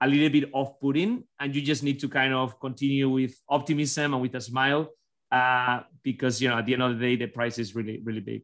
[0.00, 4.22] a little bit off-putting, and you just need to kind of continue with optimism and
[4.22, 4.88] with a smile,
[5.32, 8.20] uh, because you know at the end of the day, the price is really really
[8.20, 8.42] big.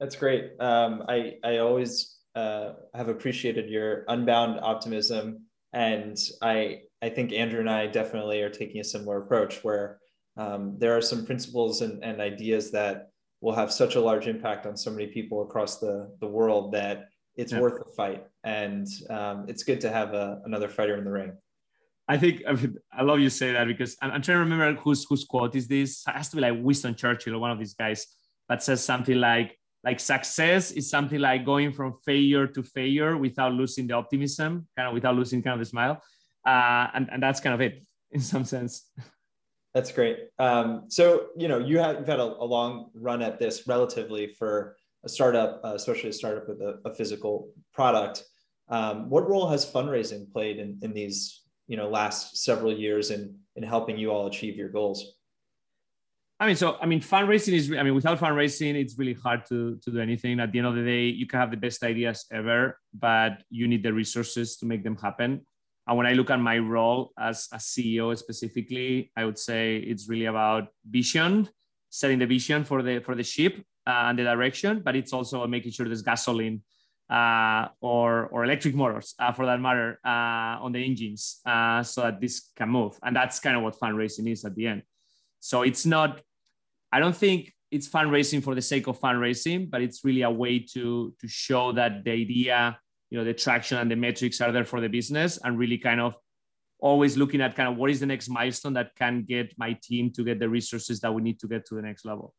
[0.00, 0.52] That's great.
[0.60, 7.60] Um, I I always uh, have appreciated your unbound optimism, and I I think Andrew
[7.60, 9.98] and I definitely are taking a similar approach where
[10.36, 14.66] um, there are some principles and, and ideas that will have such a large impact
[14.66, 17.60] on so many people across the, the world that it's yeah.
[17.60, 18.24] worth the fight.
[18.44, 21.32] And um, it's good to have a, another fighter in the ring.
[22.08, 22.42] I think
[22.90, 25.68] I, love you say that because I'm, I'm, trying to remember whose whose quote is
[25.68, 26.04] this.
[26.08, 28.06] It has to be like Winston Churchill or one of these guys
[28.48, 33.52] that says something like like success is something like going from failure to failure without
[33.52, 36.02] losing the optimism, kind of without losing kind of the smile,
[36.46, 38.90] uh, and and that's kind of it in some sense.
[39.74, 40.18] That's great.
[40.38, 44.34] Um, so you know you have you've had a, a, long run at this relatively
[44.38, 48.24] for a startup, uh, especially a startup with a, a physical product.
[48.68, 53.36] Um, what role has fundraising played in, in these you know last several years in
[53.54, 55.17] in helping you all achieve your goals?
[56.40, 57.72] I mean, so I mean, fundraising is.
[57.72, 60.38] I mean, without fundraising, it's really hard to to do anything.
[60.38, 63.66] At the end of the day, you can have the best ideas ever, but you
[63.66, 65.44] need the resources to make them happen.
[65.88, 70.08] And when I look at my role as a CEO specifically, I would say it's
[70.08, 71.48] really about vision,
[71.90, 75.44] setting the vision for the for the ship uh, and the direction, but it's also
[75.46, 76.62] making sure there's gasoline
[77.10, 82.02] uh, or or electric motors, uh, for that matter, uh, on the engines, uh, so
[82.02, 82.96] that this can move.
[83.02, 84.82] And that's kind of what fundraising is at the end.
[85.40, 86.20] So it's not
[86.92, 90.58] I don't think it's fundraising for the sake of fundraising, but it's really a way
[90.58, 92.78] to to show that the idea,
[93.10, 96.00] you know, the traction and the metrics are there for the business, and really kind
[96.00, 96.16] of
[96.80, 100.12] always looking at kind of what is the next milestone that can get my team
[100.12, 102.32] to get the resources that we need to get to the next level.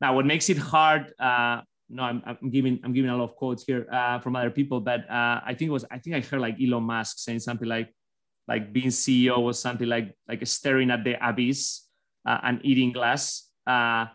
[0.00, 1.12] Now, what makes it hard?
[1.20, 4.50] Uh, no, I'm, I'm, giving I'm giving a lot of quotes here uh, from other
[4.50, 7.40] people, but uh, I think it was I think I heard like Elon Musk saying
[7.40, 7.94] something like
[8.48, 11.86] like being CEO was something like like staring at the abyss
[12.24, 14.06] and eating glass uh,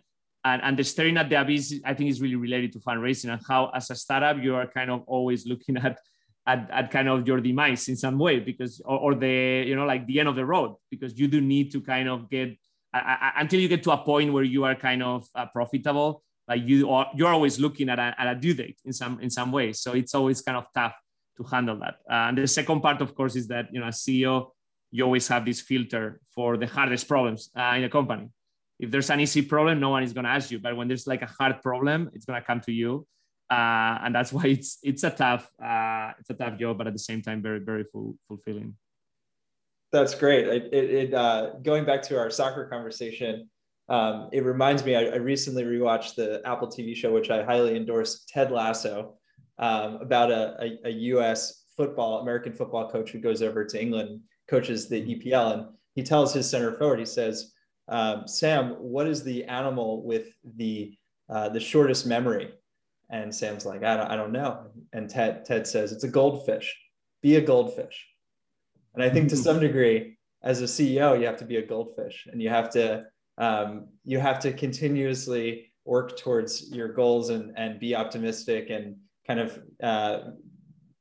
[0.46, 3.42] and, and the staring at the abyss, I think, is really related to fundraising and
[3.48, 6.00] how, as a startup, you are kind of always looking at
[6.46, 9.86] at, at kind of your demise in some way because or, or, the you know
[9.86, 12.58] like the end of the road because you do need to kind of get
[12.94, 16.62] uh, until you get to a point where you are kind of uh, profitable like
[16.64, 19.52] you are you're always looking at a, at a due date in some in some
[19.52, 19.74] way.
[19.74, 20.96] So it's always kind of tough
[21.36, 21.96] to handle that.
[22.10, 24.52] Uh, and the second part of course is that you know as ceo
[24.92, 28.30] you always have this filter for the hardest problems uh, in a company
[28.80, 30.60] if there's an easy problem, no one is going to ask you.
[30.60, 33.08] But when there's like a hard problem, it's going to come to you.
[33.50, 36.94] Uh, and that's why it's it's a tough uh, it's a tough job, but at
[36.94, 38.76] the same time, very very full, fulfilling.
[39.92, 40.48] That's great.
[40.48, 43.50] It, it, it uh, going back to our soccer conversation,
[43.88, 44.96] um, it reminds me.
[44.96, 49.16] I, I, recently rewatched the Apple TV show, which I highly endorse, Ted Lasso,
[49.60, 51.64] um, about a, a, a U.S.
[51.78, 56.34] football American football coach who goes over to England, coaches the EPL, and he tells
[56.34, 57.54] his center forward, he says
[57.90, 60.94] um, Sam, what is the animal with the
[61.30, 62.52] uh, the shortest memory?
[63.10, 64.68] And Sam's like, I don't, I don't know.
[64.94, 66.76] And Ted Ted says, it's a goldfish.
[67.22, 68.06] Be a goldfish.
[68.94, 72.28] And I think to some degree, as a CEO, you have to be a goldfish,
[72.32, 73.06] and you have to
[73.38, 79.40] um, you have to continuously work towards your goals and and be optimistic and kind
[79.40, 80.20] of uh,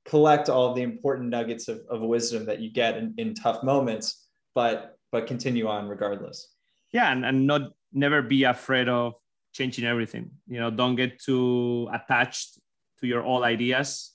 [0.07, 4.27] collect all the important nuggets of, of wisdom that you get in, in tough moments,
[4.55, 6.49] but but continue on regardless.
[6.93, 9.15] Yeah and, and not never be afraid of
[9.53, 10.31] changing everything.
[10.47, 12.59] You know don't get too attached
[13.01, 14.13] to your old ideas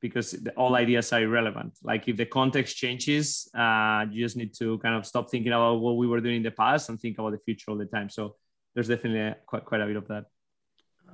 [0.00, 1.78] because the, all ideas are irrelevant.
[1.82, 5.76] Like if the context changes uh, you just need to kind of stop thinking about
[5.80, 8.10] what we were doing in the past and think about the future all the time.
[8.10, 8.36] So
[8.74, 10.24] there's definitely a, quite, quite a bit of that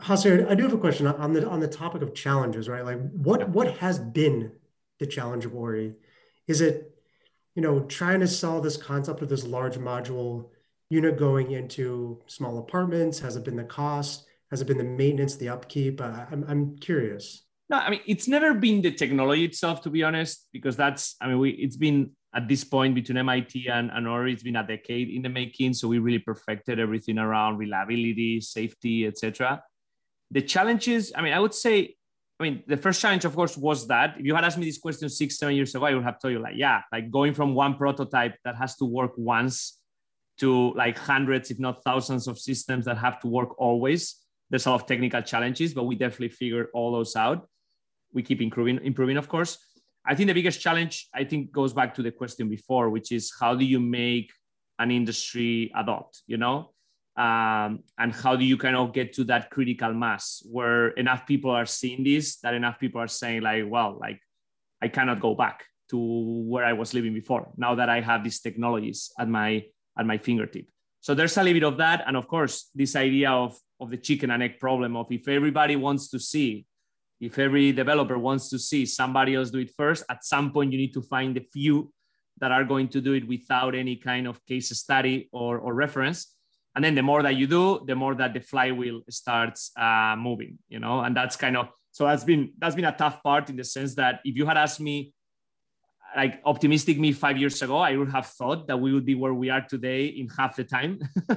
[0.02, 2.84] Jose, I do have a question on the on the topic of challenges, right?
[2.84, 4.52] Like what what has been
[4.98, 5.94] the challenge of Ori?
[6.46, 6.94] Is it,
[7.54, 10.50] you know, trying to sell this concept of this large module
[10.88, 13.18] unit going into small apartments?
[13.20, 14.26] Has it been the cost?
[14.50, 16.00] Has it been the maintenance, the upkeep?
[16.00, 17.44] Uh, I'm, I'm curious.
[17.68, 21.28] No, I mean, it's never been the technology itself, to be honest, because that's, I
[21.28, 24.66] mean, we, it's been at this point between MIT and, and Ori, it's been a
[24.66, 25.74] decade in the making.
[25.74, 29.62] So we really perfected everything around reliability, safety, etc.
[30.30, 31.96] The challenges, I mean, I would say,
[32.38, 34.78] I mean, the first challenge, of course, was that if you had asked me this
[34.78, 37.54] question six, seven years ago, I would have told you, like, yeah, like going from
[37.54, 39.78] one prototype that has to work once
[40.38, 44.16] to like hundreds, if not thousands of systems that have to work always.
[44.50, 47.48] there's a lot of technical challenges, but we definitely figured all those out.
[48.12, 49.58] We keep improving, improving, of course.
[50.04, 53.32] I think the biggest challenge, I think, goes back to the question before, which is
[53.38, 54.32] how do you make
[54.78, 56.72] an industry adopt, you know?
[57.20, 61.50] Um, and how do you kind of get to that critical mass where enough people
[61.50, 64.20] are seeing this, that enough people are saying, like, well, like,
[64.80, 65.98] I cannot go back to
[66.52, 69.64] where I was living before now that I have these technologies at my
[69.98, 70.66] at my fingertip.
[71.00, 72.04] So there's a little bit of that.
[72.06, 75.76] And of course, this idea of, of the chicken and egg problem of if everybody
[75.76, 76.66] wants to see
[77.20, 80.78] if every developer wants to see somebody else do it first, at some point you
[80.78, 81.92] need to find the few
[82.38, 86.34] that are going to do it without any kind of case study or, or reference.
[86.74, 90.58] And then the more that you do, the more that the flywheel starts uh, moving,
[90.68, 93.56] you know, and that's kind of, so that's been, that's been a tough part in
[93.56, 95.12] the sense that if you had asked me
[96.16, 99.34] like optimistic me five years ago, I would have thought that we would be where
[99.34, 101.00] we are today in half the time.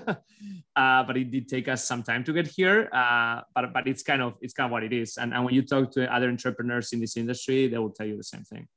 [0.75, 2.89] uh, but it did take us some time to get here.
[2.91, 5.17] Uh, but but it's kind of it's kind of what it is.
[5.17, 8.17] And and when you talk to other entrepreneurs in this industry, they will tell you
[8.17, 8.67] the same thing.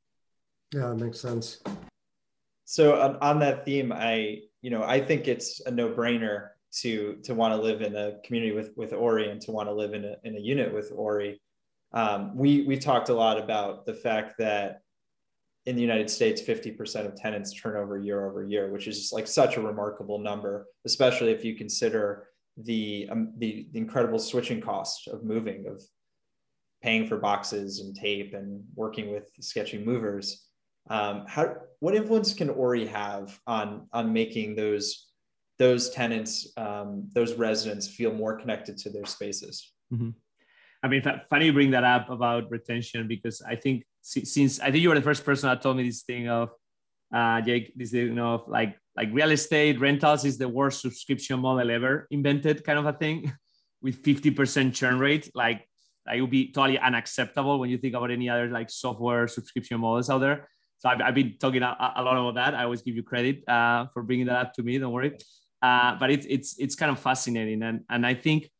[0.74, 1.62] Yeah, that makes sense.
[2.64, 6.48] So on, on that theme, I you know I think it's a no brainer
[6.80, 9.72] to to want to live in a community with with Ori and to want to
[9.72, 11.40] live in a in a unit with Ori.
[11.92, 14.80] Um, we we talked a lot about the fact that
[15.66, 19.12] in the United States, 50% of tenants turn over year over year, which is just
[19.12, 24.60] like such a remarkable number, especially if you consider the, um, the, the incredible switching
[24.60, 25.82] cost of moving, of
[26.84, 30.45] paying for boxes and tape and working with sketchy movers.
[30.88, 35.08] Um, how, what influence can Ori have on, on making those,
[35.58, 39.72] those tenants, um, those residents feel more connected to their spaces?
[39.92, 40.10] Mm-hmm.
[40.82, 44.82] I mean, funny you bring that up about retention because I think since I think
[44.82, 46.50] you were the first person that told me this thing of
[47.12, 51.70] uh, Jake, this thing of like like real estate rentals is the worst subscription model
[51.70, 53.32] ever invented, kind of a thing,
[53.82, 55.30] with 50% churn rate.
[55.34, 55.68] Like
[56.06, 60.08] that would be totally unacceptable when you think about any other like software subscription models
[60.08, 60.48] out there.
[60.78, 62.54] So I've, I've been talking a, a, lot about that.
[62.54, 64.78] I always give you credit uh, for bringing that up to me.
[64.78, 65.16] Don't worry.
[65.62, 68.50] Uh, but it's it's it's kind of fascinating, and and I think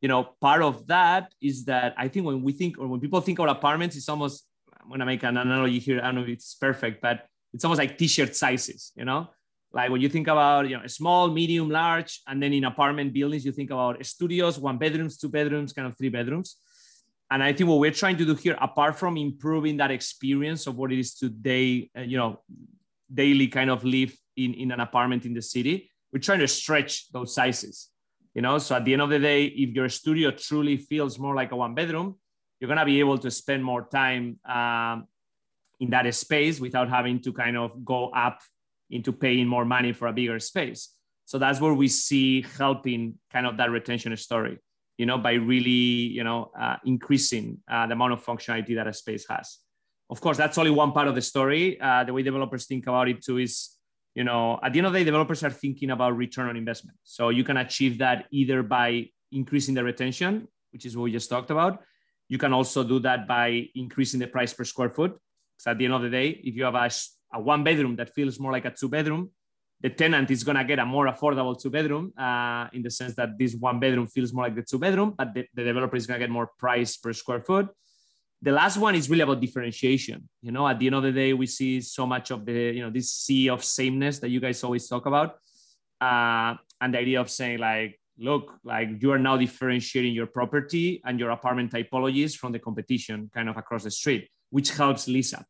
[0.00, 3.20] you know part of that is that I think when we think or when people
[3.20, 4.46] think about apartments, it's almost
[4.80, 6.00] I'm gonna make an analogy here.
[6.00, 9.28] I don't know if it's perfect, but it's almost like t-shirt sizes, you know?
[9.72, 13.44] Like when you think about you know small, medium, large, and then in apartment buildings,
[13.44, 16.56] you think about studios, one bedrooms, two bedrooms, kind of three bedrooms.
[17.30, 20.76] And I think what we're trying to do here, apart from improving that experience of
[20.76, 22.40] what it is today, uh, you know,
[23.12, 27.10] daily kind of live in, in an apartment in the city, we're trying to stretch
[27.12, 27.88] those sizes.
[28.34, 31.34] You know, so at the end of the day, if your studio truly feels more
[31.34, 32.16] like a one bedroom,
[32.58, 35.06] you're going to be able to spend more time um,
[35.80, 38.40] in that space without having to kind of go up
[38.90, 40.94] into paying more money for a bigger space.
[41.24, 44.58] So that's where we see helping kind of that retention story,
[45.00, 48.92] you know, by really, you know, uh, increasing uh, the amount of functionality that a
[48.92, 49.46] space has.
[50.10, 51.80] Of course, that's only one part of the story.
[51.80, 53.54] Uh, the way developers think about it too is,
[54.14, 56.98] you know, at the end of the day, developers are thinking about return on investment.
[57.02, 61.30] So you can achieve that either by increasing the retention, which is what we just
[61.30, 61.82] talked about,
[62.28, 65.16] you can also do that by increasing the price per square foot.
[65.56, 66.90] So at the end of the day, if you have a,
[67.32, 69.30] a one bedroom that feels more like a two bedroom,
[69.82, 73.14] the tenant is going to get a more affordable two bedroom uh, in the sense
[73.14, 76.06] that this one bedroom feels more like the two bedroom, but the, the developer is
[76.06, 77.68] going to get more price per square foot.
[78.42, 80.28] The last one is really about differentiation.
[80.42, 82.82] You know, at the end of the day, we see so much of the, you
[82.82, 85.36] know, this sea of sameness that you guys always talk about.
[86.00, 91.00] Uh, and the idea of saying like, look, like you are now differentiating your property
[91.04, 95.32] and your apartment typologies from the competition kind of across the street, which helps lease
[95.32, 95.46] up.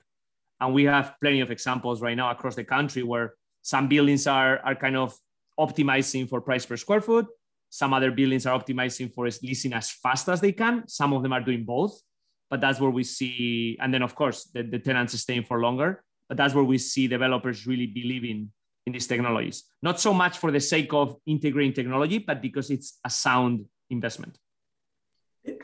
[0.61, 4.59] And we have plenty of examples right now across the country where some buildings are,
[4.61, 5.17] are kind of
[5.59, 7.27] optimizing for price per square foot.
[7.69, 10.89] Some other buildings are optimizing for leasing as fast as they can.
[10.89, 12.01] Some of them are doing both,
[12.49, 16.03] but that's where we see, and then of course the, the tenants staying for longer,
[16.29, 18.51] but that's where we see developers really believing
[18.87, 22.99] in these technologies, not so much for the sake of integrating technology, but because it's
[23.05, 24.39] a sound investment.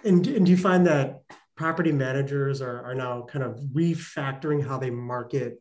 [0.04, 1.22] And, and do you find that
[1.56, 5.60] property managers are, are now kind of refactoring how they market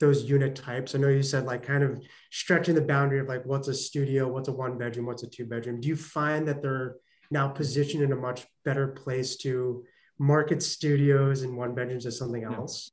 [0.00, 0.94] those unit types?
[0.94, 4.28] I know you said like kind of stretching the boundary of like what's a studio,
[4.28, 5.80] what's a one bedroom, what's a two bedroom.
[5.80, 6.96] Do you find that they're
[7.30, 9.84] now positioned in a much better place to
[10.18, 12.90] market studios and one bedrooms as something else?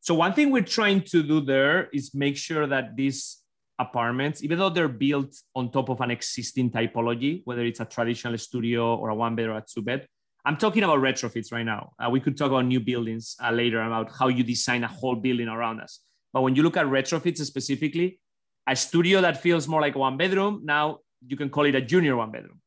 [0.00, 3.42] So one thing we're trying to do there is make sure that these
[3.78, 8.38] apartments, even though they're built on top of an existing typology, whether it's a traditional
[8.38, 10.06] studio or a one bed or a two bed,
[10.44, 11.92] I'm talking about retrofits right now.
[11.98, 15.16] Uh, we could talk about new buildings uh, later about how you design a whole
[15.16, 16.00] building around us.
[16.36, 18.20] But when you look at retrofits specifically,
[18.68, 22.14] a studio that feels more like one bedroom, now you can call it a junior
[22.14, 22.60] one bedroom.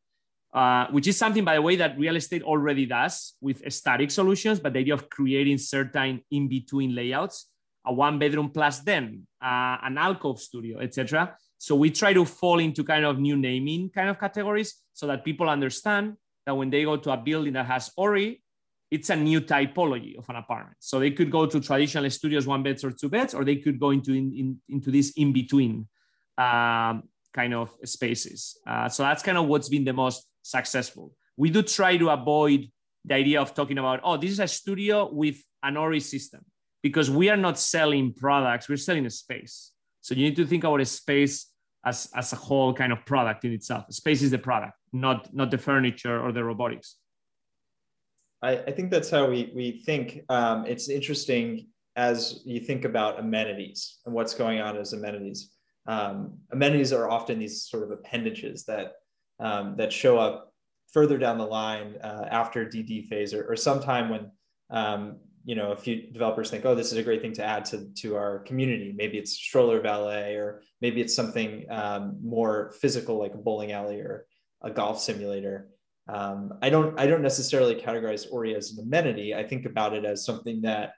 [0.54, 4.60] uh, which is something, by the way, that real estate already does with static solutions,
[4.60, 7.50] but the idea of creating certain in-between layouts,
[7.86, 11.36] a one bedroom plus den, uh, an alcove studio, etc.
[11.60, 15.24] So we try to fall into kind of new naming kind of categories so that
[15.24, 16.16] people understand
[16.46, 18.42] that when they go to a building that has Ori,
[18.92, 20.78] it's a new typology of an apartment.
[20.80, 23.80] So they could go to traditional studios, one beds or two beds, or they could
[23.80, 25.88] go into in, in into this in between
[26.38, 28.58] um, kind of spaces.
[28.66, 31.14] Uh, so that's kind of what's been the most successful.
[31.38, 32.72] We do try to avoid
[33.06, 36.44] the idea of talking about, oh, this is a studio with an Ori system,
[36.82, 39.72] because we are not selling products, we're selling a space.
[40.02, 41.48] So you need to think about a space
[41.86, 43.86] as, as a whole kind of product in itself.
[43.92, 46.96] Space is the product, not, not the furniture or the robotics.
[48.42, 50.22] I, I think that's how we, we think.
[50.30, 55.52] Um, it's interesting as you think about amenities and what's going on as amenities.
[55.88, 58.94] Um, amenities are often these sort of appendages that
[59.40, 60.54] um, that show up
[60.94, 64.32] further down the line uh, after DD phase or, or sometime when
[64.70, 67.66] um, you know a few developers think, oh, this is a great thing to add
[67.66, 68.94] to, to our community.
[68.96, 74.00] Maybe it's stroller valet, or maybe it's something um, more physical like a bowling alley
[74.00, 74.26] or
[74.62, 75.70] a golf simulator.
[76.12, 79.36] Um, I don't I don't necessarily categorize Ori as an amenity.
[79.36, 80.94] I think about it as something that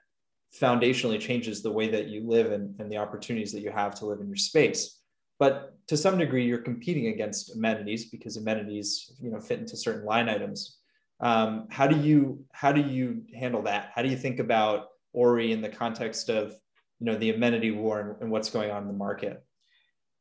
[0.58, 4.06] foundationally changes the way that you live and, and the opportunities that you have to
[4.06, 5.00] live in your space.
[5.38, 10.04] But to some degree, you're competing against amenities because amenities, you know, fit into certain
[10.04, 10.78] line items.
[11.20, 13.92] Um, how do you how do you handle that?
[13.94, 16.52] How do you think about Ori in the context of
[17.00, 19.44] you know the amenity war and, and what's going on in the market?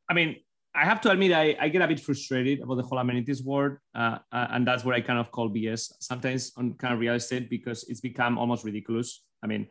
[0.10, 0.38] I mean,
[0.74, 3.78] I have to admit, I, I get a bit frustrated about the whole amenities world.
[3.94, 7.16] Uh, uh, and that's where I kind of call BS sometimes on kind of real
[7.16, 9.24] estate because it's become almost ridiculous.
[9.44, 9.68] I mean,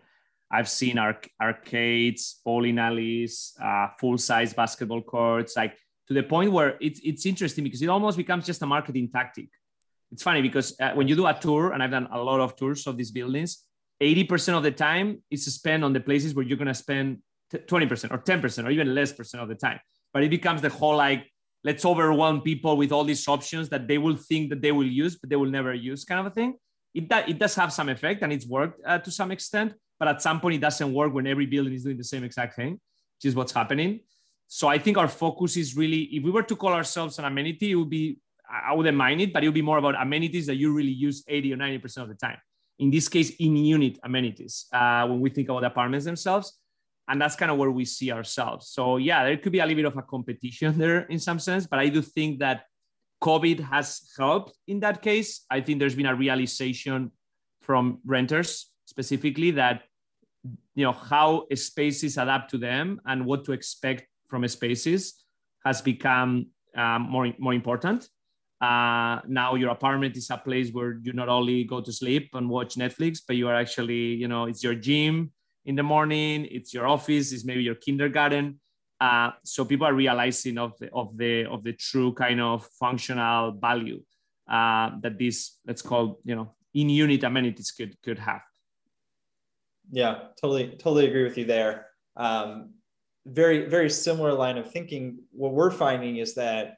[0.50, 5.76] I've seen arc- arcades, bowling alleys, uh, full size basketball courts, like
[6.08, 9.48] to the point where it's, it's interesting because it almost becomes just a marketing tactic.
[10.12, 12.56] It's funny because uh, when you do a tour, and I've done a lot of
[12.56, 13.64] tours of these buildings,
[14.02, 17.18] 80% of the time is spent on the places where you're going to spend
[17.52, 19.78] 20% or 10% or even less percent of the time
[20.12, 21.26] but it becomes the whole like
[21.62, 25.16] let's overwhelm people with all these options that they will think that they will use
[25.16, 26.54] but they will never use kind of a thing.
[26.94, 30.22] It, it does have some effect and it's worked uh, to some extent but at
[30.22, 33.28] some point it doesn't work when every building is doing the same exact thing which
[33.28, 34.00] is what's happening.
[34.48, 37.70] So i think our focus is really if we were to call ourselves an amenity
[37.72, 38.18] it would be
[38.50, 41.22] i wouldn't mind it but it would be more about amenities that you really use
[41.28, 42.38] 80 or 90% of the time.
[42.80, 46.58] In this case in unit amenities uh, when we think about apartments themselves
[47.10, 48.68] and that's kind of where we see ourselves.
[48.68, 51.66] So yeah there could be a little bit of a competition there in some sense
[51.66, 52.64] but i do think that
[53.20, 55.44] covid has helped in that case.
[55.50, 57.12] I think there's been a realization
[57.60, 59.82] from renters specifically that
[60.74, 65.24] you know how spaces adapt to them and what to expect from spaces
[65.64, 66.46] has become
[66.76, 68.08] um, more more important.
[68.60, 72.46] Uh, now your apartment is a place where you not only go to sleep and
[72.46, 75.32] watch netflix but you are actually you know it's your gym
[75.64, 78.58] in the morning it's your office it's maybe your kindergarten
[79.00, 83.52] uh, so people are realizing of the of the of the true kind of functional
[83.52, 84.02] value
[84.48, 88.42] uh, that this let's call you know in unit amenities could could have.
[89.90, 91.86] Yeah totally totally agree with you there.
[92.16, 92.74] Um,
[93.26, 95.20] very very similar line of thinking.
[95.30, 96.76] What we're finding is that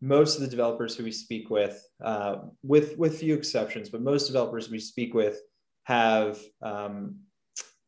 [0.00, 4.26] most of the developers who we speak with uh, with with few exceptions but most
[4.26, 5.40] developers we speak with
[5.84, 7.16] have um,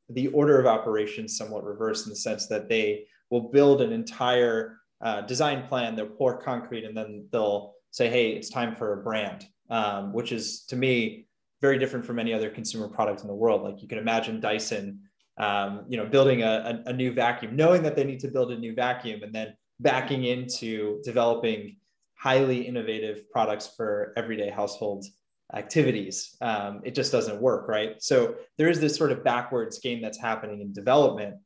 [0.08, 4.78] the order of operations somewhat reversed in the sense that they will build an entire
[5.00, 9.02] uh, design plan, they'll pour concrete, and then they'll say, hey, it's time for a
[9.02, 11.26] brand, um, which is to me
[11.60, 13.62] very different from any other consumer product in the world.
[13.62, 15.00] Like you can imagine Dyson,
[15.38, 18.52] um, you know, building a, a, a new vacuum, knowing that they need to build
[18.52, 21.76] a new vacuum, and then backing into developing
[22.18, 25.15] highly innovative products for everyday households
[25.54, 26.36] activities.
[26.40, 27.96] Um, it just doesn't work, right?
[27.98, 31.36] So there is this sort of backwards game that's happening in development.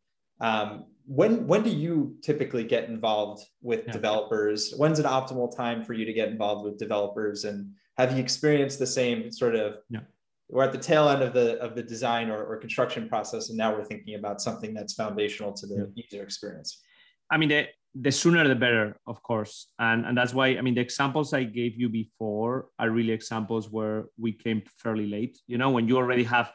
[0.40, 3.92] Um, when when do you typically get involved with yeah.
[3.92, 4.72] developers?
[4.76, 7.44] When's an optimal time for you to get involved with developers?
[7.44, 9.76] And have you experienced the same sort of?
[9.90, 10.00] Yeah.
[10.48, 13.58] We're at the tail end of the of the design or, or construction process, and
[13.58, 16.04] now we're thinking about something that's foundational to the yeah.
[16.10, 16.82] user experience.
[17.30, 17.52] I mean,
[17.94, 19.68] the, sooner the better, of course.
[19.78, 23.70] And, and that's why, I mean, the examples I gave you before are really examples
[23.70, 25.38] where we came fairly late.
[25.46, 26.52] You know, when you already have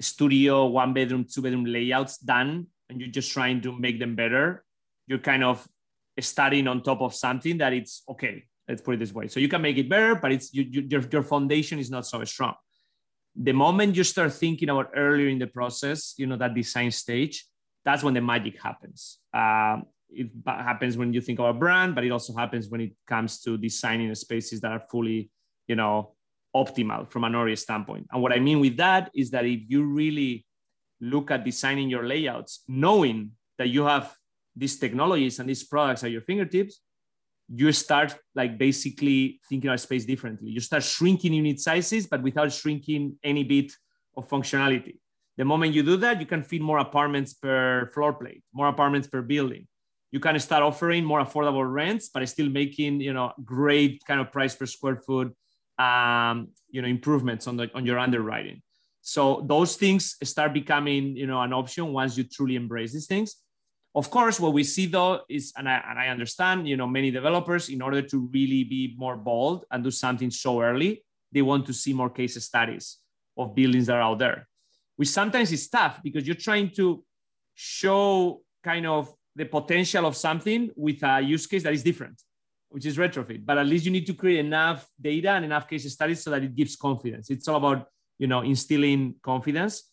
[0.00, 4.64] studio, one bedroom, two bedroom layouts done, and you're just trying to make them better,
[5.06, 5.66] you're kind of
[6.20, 8.44] starting on top of something that it's okay.
[8.68, 9.28] Let's put it this way.
[9.28, 12.06] So you can make it better, but it's you, you, your, your foundation is not
[12.06, 12.54] so strong.
[13.36, 17.46] The moment you start thinking about earlier in the process, you know, that design stage,
[17.84, 19.18] that's when the magic happens.
[19.34, 19.84] Um,
[20.14, 23.40] it happens when you think of a brand, but it also happens when it comes
[23.42, 25.30] to designing spaces that are fully,
[25.66, 26.14] you know,
[26.54, 28.06] optimal from an Ori standpoint.
[28.12, 30.46] And what I mean with that is that if you really
[31.00, 34.16] look at designing your layouts, knowing that you have
[34.56, 36.80] these technologies and these products at your fingertips,
[37.48, 40.50] you start like basically thinking of space differently.
[40.50, 43.72] You start shrinking unit sizes, but without shrinking any bit
[44.16, 44.98] of functionality.
[45.36, 49.08] The moment you do that, you can fit more apartments per floor plate, more apartments
[49.08, 49.66] per building.
[50.14, 54.26] You can start offering more affordable rents, but still making you know great kind of
[54.36, 55.28] price per square foot,
[55.86, 56.36] um,
[56.74, 58.62] you know improvements on the on your underwriting.
[59.02, 63.28] So those things start becoming you know an option once you truly embrace these things.
[64.00, 67.10] Of course, what we see though is, and I, and I understand, you know, many
[67.10, 71.66] developers, in order to really be more bold and do something so early, they want
[71.66, 72.98] to see more case studies
[73.36, 74.48] of buildings that are out there
[74.96, 77.04] which sometimes is tough because you're trying to
[77.54, 82.22] show kind of the potential of something with a use case that is different,
[82.68, 83.44] which is retrofit.
[83.44, 86.42] But at least you need to create enough data and enough case studies so that
[86.42, 87.30] it gives confidence.
[87.30, 87.86] It's all about
[88.18, 89.90] you know instilling confidence.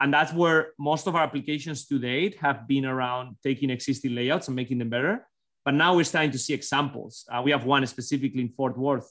[0.00, 4.48] And that's where most of our applications to date have been around taking existing layouts
[4.48, 5.28] and making them better.
[5.64, 7.24] But now we're starting to see examples.
[7.30, 9.08] Uh, we have one specifically in Fort Worth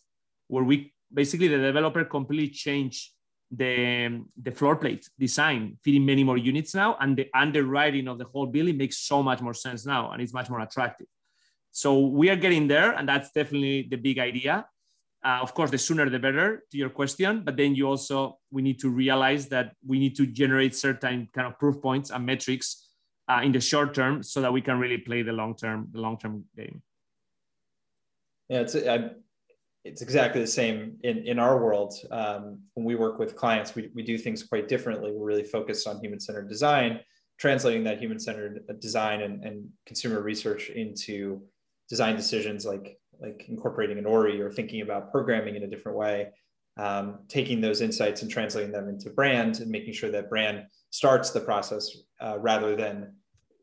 [0.49, 3.11] where we basically the developer completely changed
[3.55, 8.25] the, the floor plate design, fitting many more units now, and the underwriting of the
[8.25, 11.07] whole building makes so much more sense now, and it's much more attractive.
[11.71, 14.65] So we are getting there, and that's definitely the big idea.
[15.23, 18.61] Uh, of course, the sooner the better to your question, but then you also we
[18.61, 22.89] need to realize that we need to generate certain kind of proof points and metrics
[23.29, 26.01] uh, in the short term so that we can really play the long term the
[26.01, 26.81] long term game.
[28.49, 29.11] Yeah, it's I
[29.83, 31.93] it's exactly the same in, in our world.
[32.11, 35.11] Um, when we work with clients, we, we do things quite differently.
[35.11, 36.99] We're really focused on human centered design,
[37.39, 41.41] translating that human centered design and, and consumer research into
[41.89, 46.29] design decisions like, like incorporating an ORI or thinking about programming in a different way.
[46.77, 51.31] Um, taking those insights and translating them into brand and making sure that brand starts
[51.31, 53.13] the process uh, rather than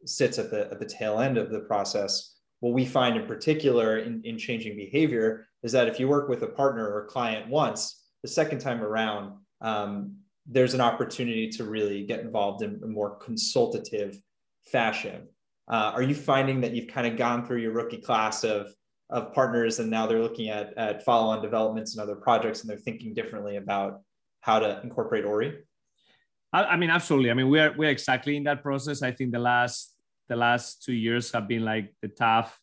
[0.05, 2.37] sits at the, at the tail end of the process.
[2.61, 6.43] What we find in particular in, in changing behavior is that if you work with
[6.43, 11.65] a partner or a client once, the second time around, um, there's an opportunity to
[11.65, 14.21] really get involved in a more consultative
[14.65, 15.27] fashion.
[15.71, 18.73] Uh, are you finding that you've kind of gone through your rookie class of
[19.11, 22.77] of partners and now they're looking at, at follow-on developments and other projects and they're
[22.77, 24.03] thinking differently about
[24.41, 25.59] how to incorporate ori?
[26.53, 27.31] I, I mean absolutely.
[27.31, 29.03] I mean we're we're exactly in that process.
[29.03, 29.95] I think the last
[30.29, 32.59] the last two years have been like the tough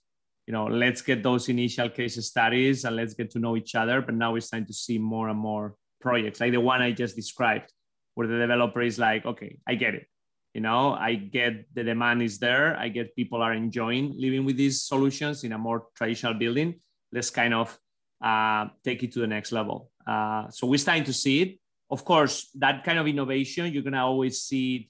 [0.48, 4.02] you know, let's get those initial case studies and let's get to know each other.
[4.02, 7.16] But now it's time to see more and more projects like the one I just
[7.16, 7.72] described,
[8.14, 10.08] where the developer is like, okay, I get it.
[10.54, 12.78] You know, I get the demand is there.
[12.78, 16.80] I get people are enjoying living with these solutions in a more traditional building.
[17.12, 17.78] Let's kind of
[18.24, 19.91] uh, take it to the next level.
[20.08, 21.60] Uh, so we're starting to see it.
[21.89, 24.88] Of course, that kind of innovation, you're going to always see it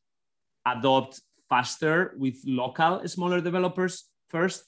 [0.66, 4.66] adopt faster with local smaller developers first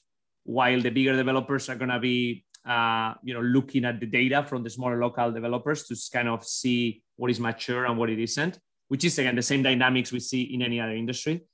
[0.47, 4.43] while the bigger developers are going to be uh, you know looking at the data
[4.43, 8.19] from the smaller local developers to kind of see what is mature and what it
[8.19, 11.45] isn't which is again the same dynamics we see in any other industry.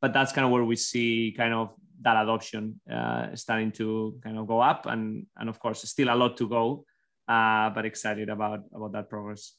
[0.00, 4.38] But that's kind of where we see kind of that adoption uh, starting to kind
[4.38, 4.86] of go up.
[4.86, 6.84] And and of course still a lot to go
[7.28, 9.54] uh, but excited about about that progress.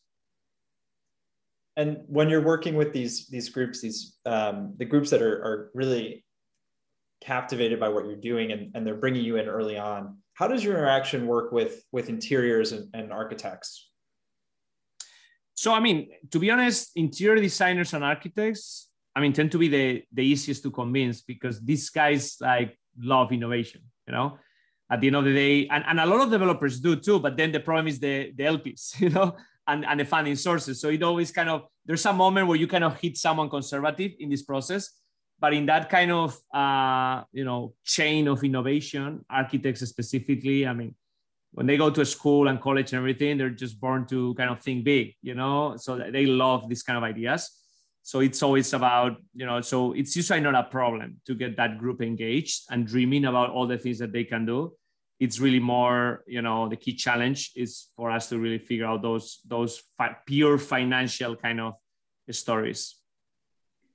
[1.76, 5.72] And when you're working with these these groups these um, the groups that are, are
[5.74, 6.26] really
[7.24, 10.18] captivated by what you're doing and, and they're bringing you in early on.
[10.34, 13.90] How does your interaction work with with interiors and, and architects?
[15.56, 19.68] So i mean to be honest interior designers and architects i mean tend to be
[19.68, 24.38] the the easiest to convince because these guys like love innovation you know?
[24.92, 27.38] At the end of the day and, and a lot of developers do too but
[27.38, 30.82] then the problem is the the lps you know and, and the funding sources.
[30.82, 34.12] So it always kind of there's a moment where you kind of hit someone conservative
[34.20, 34.90] in this process
[35.44, 40.96] but in that kind of uh, you know chain of innovation architects specifically i mean
[41.52, 44.60] when they go to school and college and everything they're just born to kind of
[44.62, 45.76] think big you know?
[45.78, 47.52] So they love these kind of ideas.
[48.02, 51.78] So it's always about you know so it's usually not a problem to get that
[51.78, 54.74] group engaged and dreaming about all the things that they can do.
[55.20, 59.02] It's really more you know the key challenge is for us to really figure out
[59.02, 61.76] those those fi- pure financial kind of
[62.32, 63.03] stories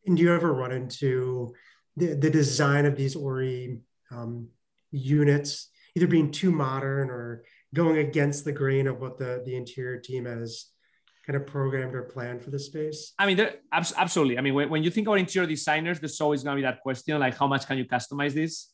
[0.09, 1.55] and do you ever run into
[1.97, 3.81] the, the design of these Ori
[4.11, 4.49] um,
[4.91, 7.45] units either being too modern or
[7.75, 10.67] going against the grain of what the, the interior team has
[11.27, 13.13] kind of programmed or planned for the space?
[13.19, 14.39] I mean, absolutely.
[14.39, 16.81] I mean, when, when you think about interior designers, there's always going to be that
[16.81, 18.73] question like, how much can you customize this?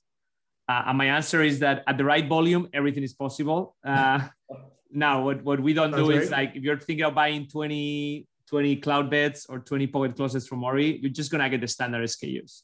[0.68, 3.76] Uh, and my answer is that at the right volume, everything is possible.
[3.85, 4.20] Uh,
[4.91, 8.77] now, what, what we don't do is like if you're thinking of buying 20, 20
[8.77, 12.63] cloud beds or 20 pocket closets from Ori, you're just gonna get the standard SKUs.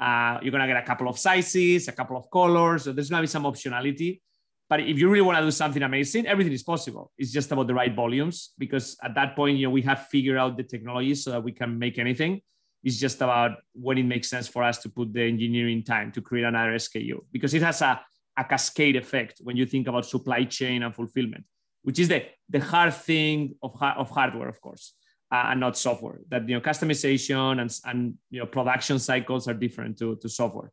[0.00, 2.82] Uh, you're gonna get a couple of sizes, a couple of colors.
[2.82, 4.20] So there's gonna be some optionality.
[4.68, 7.12] But if you really want to do something amazing, everything is possible.
[7.16, 10.36] It's just about the right volumes because at that point, you know, we have figured
[10.36, 12.40] out the technology so that we can make anything.
[12.82, 16.20] It's just about when it makes sense for us to put the engineering time to
[16.20, 18.00] create another SKU because it has a,
[18.36, 21.44] a cascade effect when you think about supply chain and fulfillment,
[21.82, 24.94] which is the, the hard thing of, of hardware, of course,
[25.30, 26.20] and not software.
[26.28, 30.72] That you know, customization and, and you know, production cycles are different to, to software.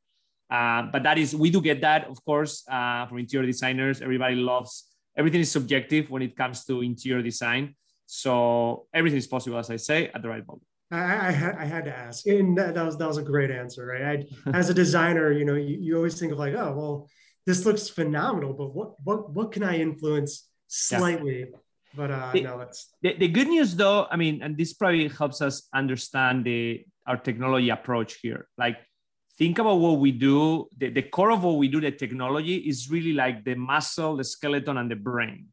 [0.50, 4.02] Uh, but that is, we do get that, of course, uh, from interior designers.
[4.02, 4.86] Everybody loves,
[5.18, 7.76] everything is subjective when it comes to interior design.
[8.06, 10.64] So everything is possible, as I say, at the right moment.
[10.92, 13.50] I, I, had, I had to ask, and that, that, was that was a great
[13.50, 14.24] answer, right?
[14.46, 17.10] I, as a designer, you know, you, you always think of like, oh, well,
[17.48, 21.46] this looks phenomenal, but what what what can I influence slightly?
[21.52, 21.58] Yeah.
[21.96, 24.08] But uh, the, no, that's the, the good news, though.
[24.10, 28.48] I mean, and this probably helps us understand the our technology approach here.
[28.58, 28.78] Like
[29.38, 30.68] think about what we do.
[30.78, 34.24] The, the core of what we do, the technology, is really like the muscle, the
[34.24, 35.48] skeleton, and the brain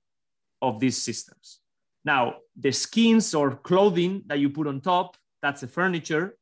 [0.61, 1.59] of these systems.
[2.05, 6.36] Now, the skins or clothing that you put on top, that's the furniture.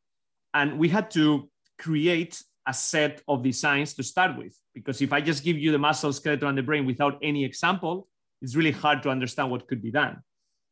[0.55, 1.49] And we had to
[1.79, 4.57] create a set of designs to start with.
[4.75, 8.09] Because if I just give you the muscle, skeleton, and the brain without any example,
[8.43, 10.23] it's really hard to understand what could be done.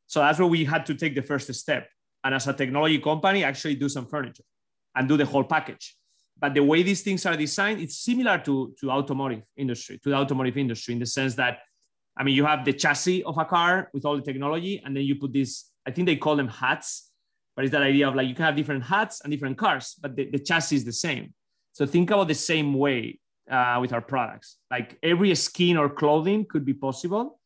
[0.07, 1.89] So that's where we had to take the first step.
[2.25, 4.45] And as a technology company, actually do some furniture
[4.97, 5.99] and do the whole package
[6.41, 10.17] but the way these things are designed it's similar to to automotive industry to the
[10.17, 11.59] automotive industry in the sense that
[12.17, 15.05] i mean you have the chassis of a car with all the technology and then
[15.05, 17.11] you put this i think they call them hats
[17.57, 20.15] but it's that idea of like you can have different hats and different cars but
[20.17, 21.33] the, the chassis is the same
[21.73, 23.19] so think about the same way
[23.51, 27.38] uh, with our products like every skin or clothing could be possible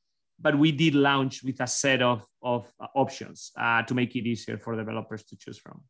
[0.43, 4.59] but we did launch with a set of, of options uh, to make it easier
[4.59, 5.80] for developers to choose from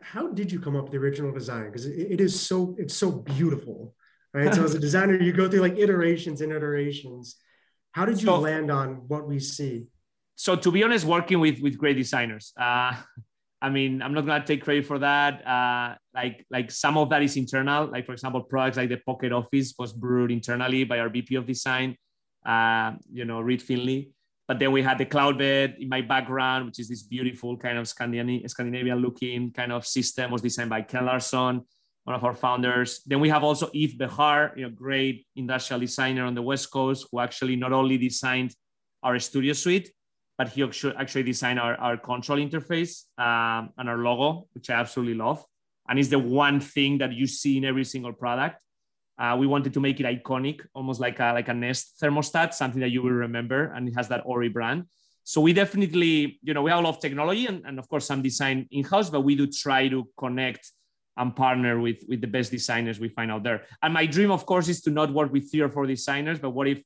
[0.00, 1.66] how did you come up with the original design?
[1.66, 3.94] Because it, it is so it's so beautiful,
[4.32, 4.54] right?
[4.54, 7.36] so as a designer, you go through like iterations and iterations.
[7.92, 9.86] How did you so, land on what we see?
[10.36, 12.52] So to be honest, working with with great designers.
[12.58, 12.94] Uh,
[13.60, 15.44] I mean, I'm not gonna take credit for that.
[15.46, 17.86] Uh, like like some of that is internal.
[17.86, 21.46] Like for example, products like the Pocket Office was brewed internally by our VP of
[21.46, 21.96] design.
[22.44, 24.12] Uh, you know, Reed Finley.
[24.46, 27.76] But then we had the cloud bed in my background, which is this beautiful kind
[27.76, 31.62] of Scandinavian, looking kind of system was designed by Kent Larson,
[32.04, 33.02] one of our founders.
[33.04, 37.06] Then we have also Yves Behar, you know, great industrial designer on the West Coast,
[37.12, 38.54] who actually not only designed
[39.02, 39.92] our studio suite,
[40.38, 40.62] but he
[40.96, 45.44] actually designed our, our control interface um, and our logo, which I absolutely love.
[45.88, 48.62] And it's the one thing that you see in every single product.
[49.18, 52.80] Uh, we wanted to make it iconic, almost like a, like a Nest thermostat, something
[52.80, 54.84] that you will remember, and it has that Ori brand.
[55.24, 58.06] So we definitely, you know, we have a lot of technology and, and of course
[58.06, 60.72] some design in-house, but we do try to connect
[61.18, 63.66] and partner with, with the best designers we find out there.
[63.82, 66.50] And my dream, of course, is to not work with three or four designers, but
[66.50, 66.80] what if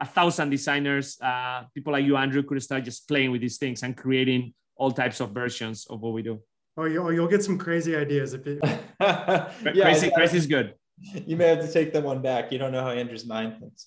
[0.00, 3.82] a thousand designers, uh, people like you, Andrew, could start just playing with these things
[3.82, 6.40] and creating all types of versions of what we do.
[6.76, 8.58] Oh, you'll, you'll get some crazy ideas if it.
[9.00, 10.74] yeah, crazy, crazy is good
[11.26, 12.52] you may have to take them one back.
[12.52, 13.86] You don't know how Andrew's mind thinks.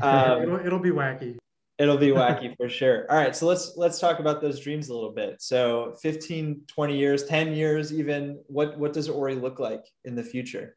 [0.00, 1.36] Um, it'll, it'll be wacky.
[1.78, 3.06] It'll be wacky for sure.
[3.10, 5.42] All right, so let's let's talk about those dreams a little bit.
[5.42, 10.22] So 15, 20 years, 10 years even, what what does Ori look like in the
[10.22, 10.76] future?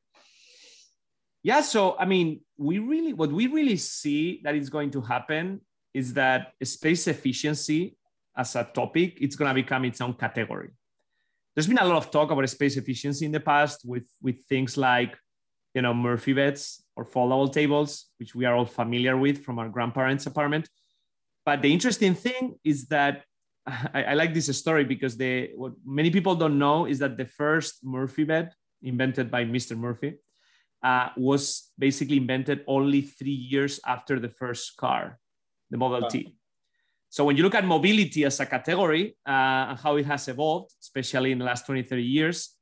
[1.44, 5.62] Yeah, so I mean, we really what we really see that is going to happen
[5.94, 7.96] is that space efficiency
[8.36, 10.72] as a topic, it's going to become its own category.
[11.54, 14.76] There's been a lot of talk about space efficiency in the past with with things
[14.76, 15.16] like
[15.76, 19.70] you know, Murphy beds or foldable tables, which we are all familiar with from our
[19.70, 20.70] grandparents' apartment.
[21.46, 23.26] But the interesting thing is that
[23.68, 27.26] I, I like this story because the what many people don't know is that the
[27.26, 29.78] first Murphy bed invented by Mr.
[29.78, 30.16] Murphy
[30.82, 35.20] uh, was basically invented only three years after the first car,
[35.70, 36.08] the Model wow.
[36.08, 36.36] T.
[37.10, 40.72] So when you look at mobility as a category uh, and how it has evolved,
[40.82, 42.55] especially in the last 20, 30 years,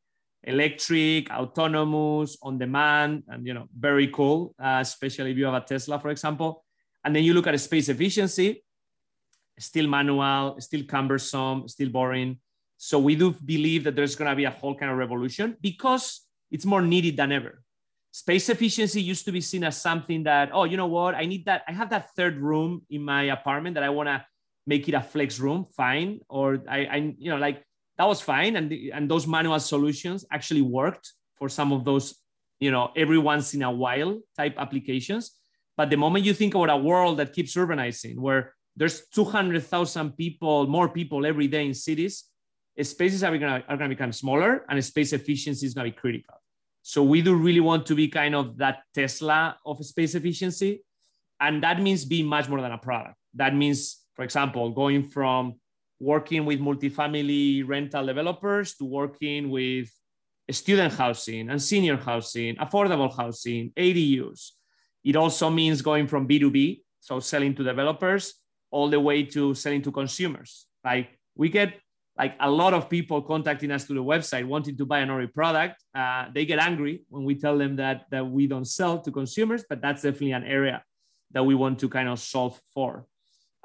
[0.43, 5.61] electric, autonomous, on demand, and you know, very cool, uh, especially if you have a
[5.61, 6.63] Tesla, for example.
[7.03, 8.63] And then you look at space efficiency,
[9.59, 12.39] still manual, still cumbersome, still boring.
[12.77, 16.27] So we do believe that there's going to be a whole kind of revolution because
[16.51, 17.61] it's more needed than ever.
[18.11, 21.15] Space efficiency used to be seen as something that, oh, you know what?
[21.15, 21.63] I need that.
[21.67, 24.23] I have that third room in my apartment that I want to
[24.67, 25.65] make it a flex room.
[25.75, 26.19] Fine.
[26.29, 27.63] Or I, I, you know, like
[27.97, 28.55] that was fine.
[28.55, 32.15] And, the, and those manual solutions actually worked for some of those
[32.63, 35.31] you know, every once in a while type applications.
[35.75, 40.67] But the moment you think about a world that keeps urbanizing, where there's 200,000 people,
[40.67, 42.23] more people every day in cities,
[42.81, 46.35] spaces are going to become smaller and space efficiency is going to be critical.
[46.83, 50.83] So we do really want to be kind of that Tesla of space efficiency.
[51.41, 53.15] And that means being much more than a product.
[53.33, 55.55] That means, for example, going from
[56.03, 59.89] working with multifamily rental developers to working with
[60.51, 64.51] student housing and senior housing, affordable housing, ADUs.
[65.03, 68.33] It also means going from B2B, so selling to developers,
[68.71, 70.67] all the way to selling to consumers.
[70.83, 71.79] Like we get
[72.17, 75.27] like a lot of people contacting us to the website wanting to buy an Ori
[75.27, 75.81] product.
[75.95, 79.63] Uh, they get angry when we tell them that, that we don't sell to consumers,
[79.67, 80.83] but that's definitely an area
[81.31, 83.07] that we want to kind of solve for.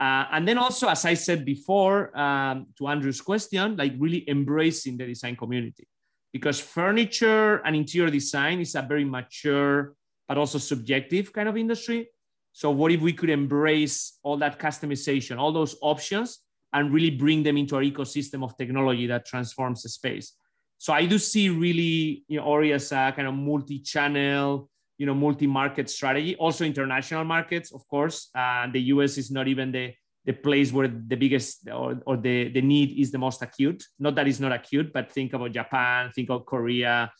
[0.01, 4.97] Uh, and then also, as I said before, um, to Andrew's question, like really embracing
[4.97, 5.89] the design community
[6.33, 9.95] because furniture and interior design is a very mature
[10.29, 12.09] but also subjective kind of industry.
[12.53, 16.41] So what if we could embrace all that customization, all those options,
[16.73, 20.35] and really bring them into our ecosystem of technology that transforms the space?
[20.77, 24.69] So I do see really you know, Ori as a kind of multi-channel,
[24.99, 26.37] you know, multi-market strategy.
[26.37, 28.29] Also international markets, of course.
[28.35, 29.95] Uh, the US is not even the
[30.25, 33.83] the place where the biggest or, or the, the need is the most acute.
[33.99, 37.11] Not that it's not acute, but think about Japan, think of Korea,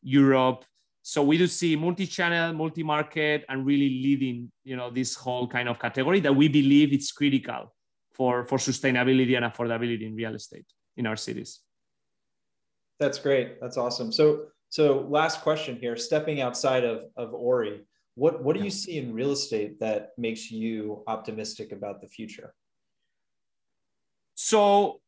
[0.00, 0.64] Europe.
[1.02, 5.80] So we do see multi-channel, multi-market, and really leading, you know, this whole kind of
[5.80, 7.74] category that we believe it's critical
[8.12, 10.66] for, for sustainability and affordability in real estate
[10.96, 11.60] in our cities.
[13.00, 13.60] That's great.
[13.60, 14.12] That's awesome.
[14.12, 17.82] So so last question here, stepping outside of, of Ori,
[18.14, 22.54] what, what do you see in real estate that makes you optimistic about the future?
[24.34, 25.02] So,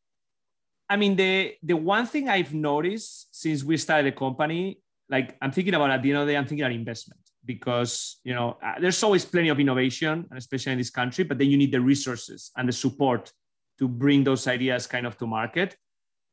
[0.87, 5.51] I mean, the, the one thing I've noticed since we started the company, like I'm
[5.51, 8.59] thinking about at the end of the day, I'm thinking about investment because, you know,
[8.63, 11.81] uh, there's always plenty of innovation, especially in this country, but then you need the
[11.81, 13.33] resources and the support
[13.79, 15.75] to bring those ideas kind of to market.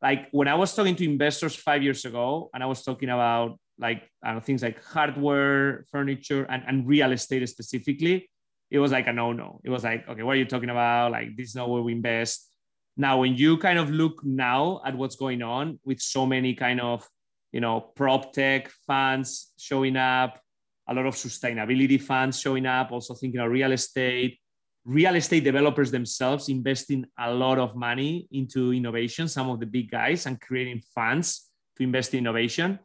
[0.02, 3.58] Like when I was talking to investors five years ago and I was talking about
[3.78, 8.28] like know, things like hardware, furniture, and, and real estate specifically,
[8.70, 9.60] it was like a no-no.
[9.64, 11.12] It was like, okay, what are you talking about?
[11.12, 12.48] Like this is not where we invest.
[12.96, 16.80] Now, when you kind of look now at what's going on with so many kind
[16.80, 17.06] of,
[17.50, 20.40] you know, prop tech funds showing up,
[20.88, 24.38] a lot of sustainability funds showing up, also thinking of real estate,
[24.84, 29.90] real estate developers themselves investing a lot of money into innovation, some of the big
[29.90, 32.78] guys, and creating funds to invest in innovation.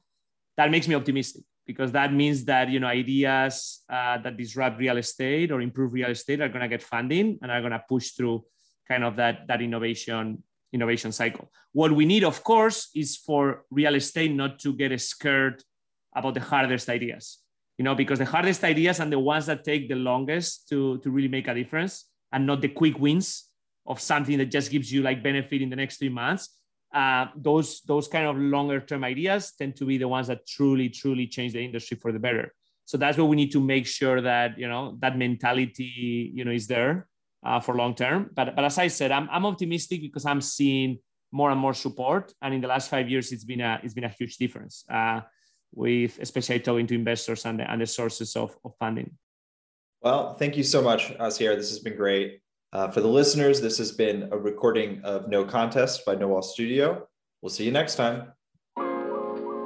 [0.57, 4.97] That makes me optimistic because that means that you know ideas uh, that disrupt real
[4.97, 8.11] estate or improve real estate are going to get funding and are going to push
[8.11, 8.43] through
[8.87, 10.43] kind of that that innovation
[10.73, 11.51] innovation cycle.
[11.73, 15.63] What we need of course is for real estate not to get scared
[16.15, 17.39] about the hardest ideas
[17.78, 21.11] you know because the hardest ideas and the ones that take the longest to to
[21.11, 23.45] really make a difference and not the quick wins
[23.86, 26.57] of something that just gives you like benefit in the next three months
[26.93, 30.89] uh, those those kind of longer term ideas tend to be the ones that truly
[30.89, 32.53] truly change the industry for the better.
[32.86, 36.51] So that's what we need to make sure that you know that mentality you know
[36.51, 37.07] is there
[37.45, 38.30] uh, for long term.
[38.34, 40.99] But but as i said I'm, I'm optimistic because i'm seeing
[41.32, 42.34] more and more support.
[42.41, 44.86] And in the last five years it's been a it's been a huge difference.
[44.89, 45.21] Uh,
[45.74, 49.11] with especially talking to investors and the, and the sources of, of funding
[50.01, 51.55] well thank you so much Hasier.
[51.55, 52.41] this has been great
[52.74, 57.07] uh, for the listeners, this has been a recording of No Contest by Noel Studio.
[57.41, 58.34] We'll see you next time.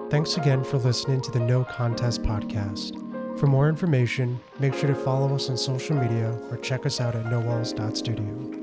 [0.09, 2.97] Thanks again for listening to the No Contest podcast.
[3.39, 7.15] For more information, make sure to follow us on social media or check us out
[7.15, 8.60] at noels.studio.